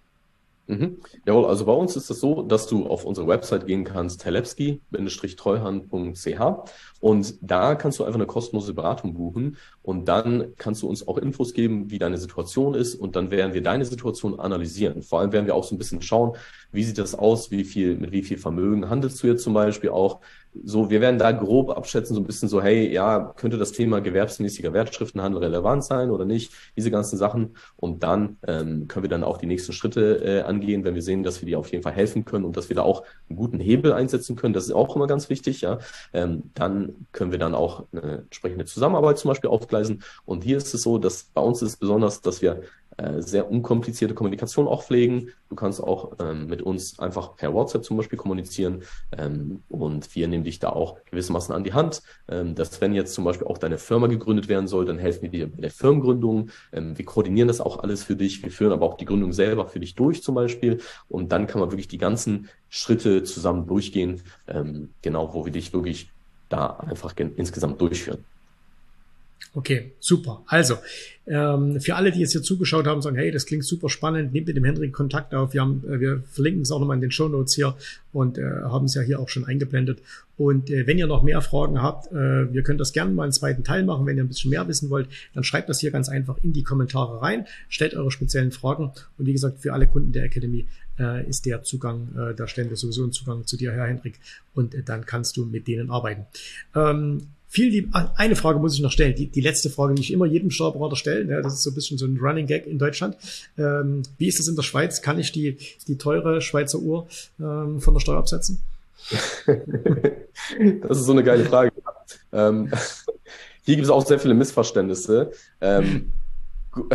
Mhm. 0.67 0.97
Jawohl, 1.28 1.45
also 1.45 1.65
bei 1.65 1.73
uns 1.73 1.95
ist 1.95 2.10
es 2.10 2.19
so, 2.19 2.41
dass 2.41 2.65
du 2.65 2.88
auf 2.88 3.06
unsere 3.06 3.28
Website 3.28 3.67
gehen 3.67 3.84
kannst, 3.84 4.21
telepski-treuhand.ch 4.21 6.71
und 7.01 7.36
da 7.41 7.75
kannst 7.75 7.99
du 7.99 8.04
einfach 8.04 8.17
eine 8.17 8.25
kostenlose 8.25 8.73
Beratung 8.73 9.13
buchen 9.13 9.58
und 9.84 10.08
dann 10.08 10.56
kannst 10.58 10.82
du 10.82 10.89
uns 10.89 11.08
auch 11.08 11.19
Infos 11.19 11.54
geben, 11.54 11.91
wie 11.91 11.99
deine 11.99 12.17
Situation 12.17 12.73
ist 12.73 12.95
und 12.95 13.15
dann 13.15 13.30
werden 13.30 13.54
wir 13.54 13.62
deine 13.62 13.86
Situation 13.86 14.39
analysieren. 14.39 15.04
Vor 15.04 15.19
allem 15.19 15.34
werden 15.34 15.45
wir 15.45 15.54
auch 15.54 15.65
so 15.65 15.75
ein 15.75 15.78
bisschen 15.78 16.01
schauen, 16.01 16.36
wie 16.71 16.84
sieht 16.84 16.97
das 16.97 17.13
aus, 17.13 17.51
wie 17.51 17.63
viel, 17.63 17.97
mit 17.97 18.12
wie 18.12 18.23
viel 18.23 18.39
Vermögen 18.39 18.89
handelst 18.89 19.21
du 19.21 19.28
jetzt 19.28 19.43
zum 19.43 19.54
Beispiel 19.54 19.91
auch, 19.91 20.19
so, 20.63 20.89
wir 20.89 21.01
werden 21.01 21.19
da 21.19 21.31
grob 21.31 21.69
abschätzen, 21.69 22.15
so 22.15 22.21
ein 22.21 22.25
bisschen 22.25 22.49
so, 22.49 22.61
hey, 22.61 22.91
ja, 22.91 23.33
könnte 23.35 23.57
das 23.57 23.71
Thema 23.71 23.99
gewerbsmäßiger 23.99 24.73
Wertschriftenhandel 24.73 25.43
relevant 25.43 25.83
sein 25.83 26.09
oder 26.09 26.25
nicht? 26.25 26.53
Diese 26.77 26.91
ganzen 26.91 27.17
Sachen. 27.17 27.55
Und 27.75 28.03
dann 28.03 28.37
ähm, 28.47 28.87
können 28.87 29.03
wir 29.03 29.09
dann 29.09 29.23
auch 29.23 29.37
die 29.37 29.47
nächsten 29.47 29.73
Schritte 29.73 30.23
äh, 30.23 30.41
angehen, 30.41 30.83
wenn 30.83 30.95
wir 30.95 31.01
sehen, 31.01 31.23
dass 31.23 31.41
wir 31.41 31.47
dir 31.47 31.59
auf 31.59 31.71
jeden 31.71 31.83
Fall 31.83 31.93
helfen 31.93 32.25
können 32.25 32.45
und 32.45 32.57
dass 32.57 32.69
wir 32.69 32.75
da 32.75 32.83
auch 32.83 33.03
einen 33.29 33.37
guten 33.37 33.59
Hebel 33.59 33.93
einsetzen 33.93 34.35
können. 34.35 34.53
Das 34.53 34.65
ist 34.65 34.73
auch 34.73 34.95
immer 34.95 35.07
ganz 35.07 35.29
wichtig, 35.29 35.61
ja. 35.61 35.79
Ähm, 36.13 36.43
dann 36.53 37.07
können 37.11 37.31
wir 37.31 37.39
dann 37.39 37.55
auch 37.55 37.85
eine 37.91 38.19
entsprechende 38.19 38.65
Zusammenarbeit 38.65 39.17
zum 39.17 39.29
Beispiel 39.29 39.49
aufgleisen. 39.49 40.03
Und 40.25 40.43
hier 40.43 40.57
ist 40.57 40.73
es 40.73 40.83
so, 40.83 40.97
dass 40.97 41.23
bei 41.33 41.41
uns 41.41 41.61
ist 41.61 41.69
es 41.69 41.77
besonders, 41.77 42.21
dass 42.21 42.41
wir 42.41 42.61
äh, 42.97 43.21
sehr 43.21 43.51
unkomplizierte 43.51 44.13
Kommunikation 44.13 44.67
auch 44.67 44.84
pflegen. 44.84 45.29
Du 45.49 45.55
kannst 45.55 45.84
auch 45.84 46.13
ähm, 46.19 46.47
mit 46.47 46.62
uns 46.62 46.97
einfach 46.99 47.36
per 47.36 47.53
WhatsApp 47.53 47.84
zum 47.84 47.97
Beispiel 47.97 48.17
kommunizieren 48.17 48.84
ähm, 49.17 49.63
und 49.69 50.15
wir 50.15 50.27
nehmen 50.27 50.45
dich 50.45 50.60
da 50.60 50.69
auch 50.69 50.97
gewissermaßen 51.05 51.53
an 51.53 51.63
die 51.63 51.73
Hand, 51.73 52.01
ähm, 52.29 52.55
dass 52.55 52.79
wenn 52.79 52.93
jetzt 52.93 53.13
zum 53.13 53.25
Beispiel 53.25 53.47
auch 53.47 53.58
deine 53.58 53.77
Firma 53.77 54.08
gegründet 54.08 54.47
werden 54.47 54.67
soll, 54.67 54.86
dann 54.86 54.97
helfen 54.97 55.23
wir 55.23 55.29
dir 55.29 55.51
bei 55.51 55.62
der 55.62 55.71
Firmengründung. 55.71 56.51
Ähm, 56.71 56.97
wir 56.97 57.05
koordinieren 57.05 57.47
das 57.49 57.60
auch 57.60 57.79
alles 57.84 58.03
für 58.03 58.15
dich. 58.15 58.41
Wir 58.43 58.51
führen 58.51 58.71
aber 58.71 58.86
auch 58.86 58.95
die 58.95 59.05
Gründung 59.05 59.34
selber 59.34 59.67
für 59.67 59.79
dich 59.79 59.95
durch 59.95 60.23
zum 60.23 60.36
Beispiel 60.36 60.79
und 61.10 61.31
dann 61.31 61.47
kann 61.47 61.60
man 61.60 61.71
wirklich 61.71 61.89
die 61.89 61.97
ganzen 61.97 62.49
Schritte 62.69 63.23
zusammen 63.23 63.67
durchgehen, 63.67 64.21
ähm, 64.47 64.89
genau, 65.01 65.34
wo 65.34 65.45
wir 65.45 65.51
dich 65.51 65.73
wirklich 65.73 66.12
da 66.49 66.67
einfach 66.67 67.13
insgesamt 67.17 67.81
durchführen. 67.81 68.23
Okay, 69.53 69.93
super. 69.99 70.43
Also, 70.47 70.75
ähm, 71.27 71.79
für 71.79 71.95
alle, 71.95 72.11
die 72.11 72.19
jetzt 72.19 72.33
hier 72.33 72.43
zugeschaut 72.43 72.85
haben, 72.85 73.01
sagen, 73.01 73.15
hey, 73.15 73.31
das 73.31 73.45
klingt 73.45 73.63
super 73.63 73.87
spannend, 73.89 74.33
nehmt 74.33 74.47
mit 74.47 74.57
dem 74.57 74.65
Henrik 74.65 74.91
Kontakt 74.91 75.33
auf. 75.33 75.53
Wir, 75.53 75.61
haben, 75.61 75.81
äh, 75.87 75.99
wir 75.99 76.23
verlinken 76.29 76.63
es 76.63 76.71
auch 76.71 76.79
nochmal 76.79 76.97
in 76.97 77.01
den 77.01 77.11
Show 77.11 77.29
Notes 77.29 77.55
hier 77.55 77.75
und 78.11 78.37
äh, 78.37 78.43
haben 78.43 78.85
es 78.85 78.95
ja 78.95 79.01
hier 79.01 79.19
auch 79.19 79.29
schon 79.29 79.45
eingeblendet. 79.45 79.99
Und 80.37 80.69
äh, 80.69 80.85
wenn 80.87 80.97
ihr 80.97 81.07
noch 81.07 81.23
mehr 81.23 81.41
Fragen 81.41 81.81
habt, 81.81 82.11
äh, 82.11 82.53
wir 82.53 82.63
können 82.63 82.77
das 82.77 82.91
gerne 82.91 83.13
mal 83.13 83.23
einen 83.23 83.31
zweiten 83.31 83.63
Teil 83.63 83.85
machen. 83.85 84.05
Wenn 84.05 84.17
ihr 84.17 84.23
ein 84.23 84.27
bisschen 84.27 84.51
mehr 84.51 84.67
wissen 84.67 84.89
wollt, 84.89 85.07
dann 85.33 85.45
schreibt 85.45 85.69
das 85.69 85.79
hier 85.79 85.91
ganz 85.91 86.09
einfach 86.09 86.37
in 86.43 86.51
die 86.51 86.63
Kommentare 86.63 87.21
rein, 87.21 87.47
stellt 87.69 87.95
eure 87.95 88.11
speziellen 88.11 88.51
Fragen. 88.51 88.91
Und 89.17 89.25
wie 89.25 89.33
gesagt, 89.33 89.61
für 89.61 89.71
alle 89.71 89.87
Kunden 89.87 90.11
der 90.11 90.25
Academy 90.25 90.67
äh, 90.99 91.27
ist 91.27 91.45
der 91.45 91.63
Zugang, 91.63 92.09
äh, 92.17 92.35
da 92.35 92.47
stellen 92.47 92.69
wir 92.69 92.77
sowieso 92.77 93.03
einen 93.03 93.13
Zugang 93.13 93.47
zu 93.47 93.57
dir, 93.57 93.71
Herr 93.71 93.87
Henrik, 93.87 94.19
und 94.53 94.75
äh, 94.75 94.83
dann 94.83 95.05
kannst 95.05 95.37
du 95.37 95.45
mit 95.45 95.67
denen 95.67 95.89
arbeiten. 95.89 96.25
Ähm, 96.75 97.21
viel 97.55 97.69
lieb. 97.69 97.89
Ah, 97.93 98.11
eine 98.17 98.35
Frage 98.35 98.59
muss 98.59 98.75
ich 98.75 98.81
noch 98.81 98.91
stellen. 98.91 99.15
Die, 99.15 99.27
die 99.27 99.39
letzte 99.39 99.69
Frage, 99.69 99.95
die 99.95 100.01
ich 100.01 100.11
immer 100.11 100.25
jedem 100.25 100.51
Steuerberater 100.51 100.97
stelle. 100.97 101.31
Ja, 101.31 101.41
das 101.41 101.53
ist 101.53 101.63
so 101.63 101.71
ein 101.71 101.73
bisschen 101.73 101.97
so 101.97 102.05
ein 102.05 102.17
Running 102.17 102.47
Gag 102.47 102.67
in 102.67 102.77
Deutschland. 102.77 103.15
Ähm, 103.57 104.03
wie 104.17 104.27
ist 104.27 104.41
es 104.41 104.49
in 104.49 104.57
der 104.57 104.63
Schweiz? 104.63 105.01
Kann 105.01 105.17
ich 105.19 105.31
die, 105.31 105.57
die 105.87 105.97
teure 105.97 106.41
Schweizer 106.41 106.79
Uhr 106.79 107.07
ähm, 107.39 107.79
von 107.79 107.93
der 107.93 108.01
Steuer 108.01 108.17
absetzen? 108.17 108.61
das 110.81 110.97
ist 110.97 111.05
so 111.05 111.13
eine 111.13 111.23
geile 111.23 111.45
Frage. 111.45 111.71
Ähm, 112.33 112.69
hier 113.63 113.75
gibt 113.75 113.85
es 113.85 113.89
auch 113.89 114.05
sehr 114.05 114.19
viele 114.19 114.33
Missverständnisse. 114.33 115.31
Ähm, 115.61 116.11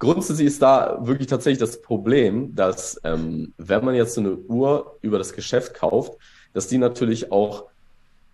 grundsätzlich 0.00 0.48
ist 0.48 0.60
da 0.60 0.98
wirklich 1.02 1.28
tatsächlich 1.28 1.60
das 1.60 1.80
Problem, 1.82 2.52
dass 2.56 3.00
ähm, 3.04 3.54
wenn 3.58 3.84
man 3.84 3.94
jetzt 3.94 4.14
so 4.14 4.20
eine 4.20 4.36
Uhr 4.36 4.98
über 5.02 5.18
das 5.18 5.34
Geschäft 5.34 5.74
kauft, 5.74 6.14
dass 6.52 6.66
die 6.66 6.78
natürlich 6.78 7.30
auch 7.30 7.66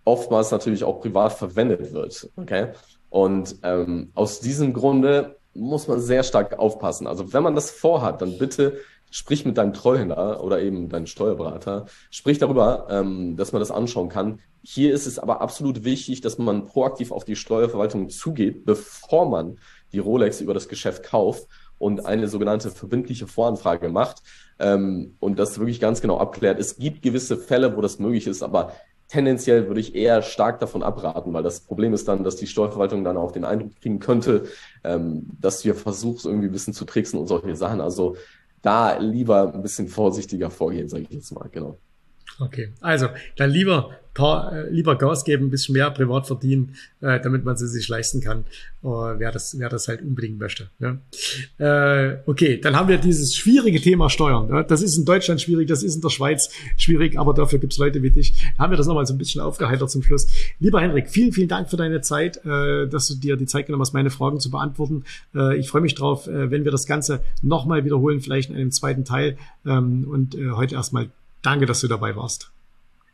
oftmals 0.05 0.51
natürlich 0.51 0.83
auch 0.83 1.01
privat 1.01 1.33
verwendet 1.33 1.93
wird. 1.93 2.29
Okay? 2.35 2.69
Und 3.09 3.57
ähm, 3.63 4.11
aus 4.15 4.39
diesem 4.39 4.73
Grunde 4.73 5.37
muss 5.53 5.87
man 5.87 6.01
sehr 6.01 6.23
stark 6.23 6.57
aufpassen. 6.57 7.05
Also 7.07 7.31
wenn 7.33 7.43
man 7.43 7.55
das 7.55 7.71
vorhat, 7.71 8.21
dann 8.21 8.37
bitte 8.37 8.79
sprich 9.13 9.45
mit 9.45 9.59
deinem 9.59 9.73
Treuhänder 9.73 10.43
oder 10.43 10.59
eben 10.59 10.89
deinem 10.89 11.05
Steuerberater, 11.05 11.85
sprich 12.09 12.39
darüber, 12.39 12.87
ähm, 12.89 13.37
dass 13.37 13.51
man 13.51 13.59
das 13.59 13.69
anschauen 13.69 14.09
kann. 14.09 14.39
Hier 14.63 14.91
ist 14.91 15.05
es 15.05 15.19
aber 15.19 15.39
absolut 15.39 15.83
wichtig, 15.83 16.21
dass 16.21 16.39
man 16.39 16.65
proaktiv 16.65 17.11
auf 17.11 17.23
die 17.23 17.35
Steuerverwaltung 17.35 18.09
zugeht, 18.09 18.65
bevor 18.65 19.29
man 19.29 19.59
die 19.91 19.99
Rolex 19.99 20.41
über 20.41 20.55
das 20.55 20.67
Geschäft 20.67 21.03
kauft 21.03 21.47
und 21.77 22.07
eine 22.07 22.27
sogenannte 22.27 22.71
verbindliche 22.71 23.27
Voranfrage 23.27 23.89
macht 23.89 24.23
ähm, 24.57 25.15
und 25.19 25.37
das 25.37 25.59
wirklich 25.59 25.79
ganz 25.79 26.01
genau 26.01 26.17
abklärt. 26.17 26.59
Es 26.59 26.77
gibt 26.77 27.03
gewisse 27.03 27.37
Fälle, 27.37 27.77
wo 27.77 27.81
das 27.81 27.99
möglich 27.99 28.25
ist, 28.25 28.41
aber 28.41 28.73
tendenziell 29.13 29.67
würde 29.67 29.79
ich 29.79 29.93
eher 29.93 30.23
stark 30.23 30.59
davon 30.59 30.81
abraten, 30.81 31.33
weil 31.33 31.43
das 31.43 31.59
Problem 31.59 31.93
ist 31.93 32.07
dann, 32.07 32.23
dass 32.23 32.35
die 32.35 32.47
Steuerverwaltung 32.47 33.03
dann 33.03 33.15
auch 33.15 33.31
den 33.31 33.45
Eindruck 33.45 33.75
kriegen 33.79 33.99
könnte, 33.99 34.45
ähm, 34.83 35.27
dass 35.39 35.63
wir 35.63 35.75
versuchen, 35.75 36.31
irgendwie 36.31 36.47
ein 36.47 36.51
bisschen 36.51 36.73
zu 36.73 36.83
tricksen 36.83 37.19
und 37.19 37.27
solche 37.27 37.55
Sachen. 37.55 37.79
Also 37.79 38.15
da 38.63 38.97
lieber 38.97 39.53
ein 39.53 39.61
bisschen 39.61 39.87
vorsichtiger 39.87 40.49
vorgehen, 40.49 40.89
sage 40.89 41.03
ich 41.03 41.11
jetzt 41.11 41.31
mal, 41.31 41.47
genau. 41.51 41.77
Okay, 42.39 42.73
also 42.81 43.09
dann 43.37 43.51
lieber 43.51 43.91
paar, 44.13 44.53
äh, 44.53 44.69
lieber 44.69 44.95
Gas 44.95 45.23
geben, 45.23 45.47
ein 45.47 45.49
bisschen 45.49 45.73
mehr 45.73 45.89
privat 45.91 46.27
verdienen, 46.27 46.75
äh, 47.01 47.19
damit 47.19 47.45
man 47.45 47.57
sie 47.57 47.67
sich 47.67 47.87
leisten 47.87 48.21
kann, 48.21 48.45
äh, 48.83 48.87
wer 48.87 49.31
das, 49.31 49.57
wer 49.57 49.69
das 49.69 49.87
halt 49.87 50.01
unbedingt 50.01 50.39
möchte. 50.39 50.69
Ne? 50.79 50.99
Äh, 51.57 52.17
okay, 52.29 52.59
dann 52.59 52.75
haben 52.75 52.87
wir 52.89 52.97
dieses 52.97 53.35
schwierige 53.35 53.81
Thema 53.81 54.09
Steuern. 54.09 54.49
Ne? 54.49 54.65
Das 54.67 54.81
ist 54.81 54.97
in 54.97 55.05
Deutschland 55.05 55.41
schwierig, 55.41 55.67
das 55.67 55.83
ist 55.83 55.95
in 55.95 56.01
der 56.01 56.09
Schweiz 56.09 56.49
schwierig, 56.77 57.17
aber 57.17 57.33
dafür 57.33 57.59
gibt's 57.59 57.77
Leute 57.77 58.03
wie 58.03 58.11
dich. 58.11 58.33
Da 58.57 58.63
haben 58.63 58.71
wir 58.71 58.77
das 58.77 58.87
nochmal 58.87 59.05
so 59.05 59.13
ein 59.13 59.17
bisschen 59.17 59.41
aufgeheitert 59.41 59.89
zum 59.89 60.03
Schluss. 60.03 60.27
Lieber 60.59 60.81
Henrik, 60.81 61.09
vielen, 61.09 61.31
vielen 61.31 61.47
Dank 61.47 61.69
für 61.69 61.77
deine 61.77 62.01
Zeit, 62.01 62.37
äh, 62.45 62.87
dass 62.87 63.07
du 63.07 63.15
dir 63.15 63.35
die 63.35 63.47
Zeit 63.47 63.65
genommen 63.65 63.81
hast, 63.81 63.93
meine 63.93 64.11
Fragen 64.11 64.39
zu 64.39 64.51
beantworten. 64.51 65.03
Äh, 65.33 65.57
ich 65.57 65.69
freue 65.69 65.81
mich 65.81 65.95
drauf, 65.95 66.27
äh, 66.27 66.51
wenn 66.51 66.65
wir 66.65 66.71
das 66.71 66.85
Ganze 66.85 67.21
nochmal 67.41 67.83
wiederholen, 67.85 68.21
vielleicht 68.21 68.51
in 68.51 68.55
einem 68.55 68.71
zweiten 68.71 69.05
Teil. 69.05 69.37
Ähm, 69.65 70.05
und 70.07 70.35
äh, 70.35 70.51
heute 70.51 70.75
erstmal 70.75 71.09
danke, 71.43 71.65
dass 71.65 71.81
du 71.81 71.87
dabei 71.87 72.15
warst. 72.15 72.51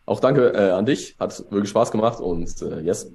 Auch 0.05 0.19
danke 0.19 0.53
äh, 0.53 0.71
an 0.71 0.85
dich, 0.85 1.15
hat 1.19 1.39
wirklich 1.51 1.69
Spaß 1.69 1.91
gemacht 1.91 2.19
und 2.19 2.61
äh, 2.61 2.79
yes, 2.79 3.11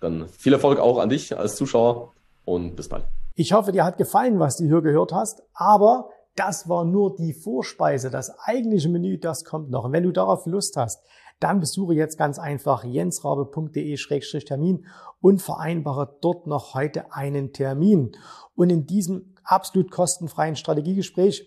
dann 0.00 0.28
viel 0.28 0.52
Erfolg 0.52 0.80
auch 0.80 0.98
an 0.98 1.08
dich 1.08 1.38
als 1.38 1.56
Zuschauer 1.56 2.12
und 2.44 2.76
bis 2.76 2.88
bald. 2.88 3.04
Ich 3.34 3.52
hoffe, 3.52 3.72
dir 3.72 3.84
hat 3.84 3.98
gefallen, 3.98 4.38
was 4.38 4.56
du 4.56 4.64
hier 4.64 4.80
gehört 4.80 5.12
hast, 5.12 5.42
aber 5.54 6.08
das 6.36 6.68
war 6.68 6.84
nur 6.84 7.16
die 7.16 7.32
Vorspeise. 7.32 8.10
Das 8.10 8.36
eigentliche 8.40 8.88
Menü, 8.88 9.18
das 9.18 9.44
kommt 9.44 9.70
noch. 9.70 9.84
Und 9.84 9.92
wenn 9.92 10.02
du 10.02 10.10
darauf 10.10 10.46
Lust 10.46 10.76
hast, 10.76 11.00
dann 11.40 11.58
besuche 11.60 11.94
jetzt 11.94 12.18
ganz 12.18 12.38
einfach 12.38 12.84
jensrabe.de-termin 12.84 14.84
und 15.20 15.42
vereinbare 15.42 16.16
dort 16.20 16.46
noch 16.46 16.74
heute 16.74 17.12
einen 17.12 17.52
Termin. 17.52 18.12
Und 18.54 18.70
in 18.70 18.86
diesem 18.86 19.34
absolut 19.42 19.90
kostenfreien 19.90 20.54
Strategiegespräch 20.56 21.46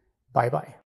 Bye 0.33 0.49
bye. 0.49 0.75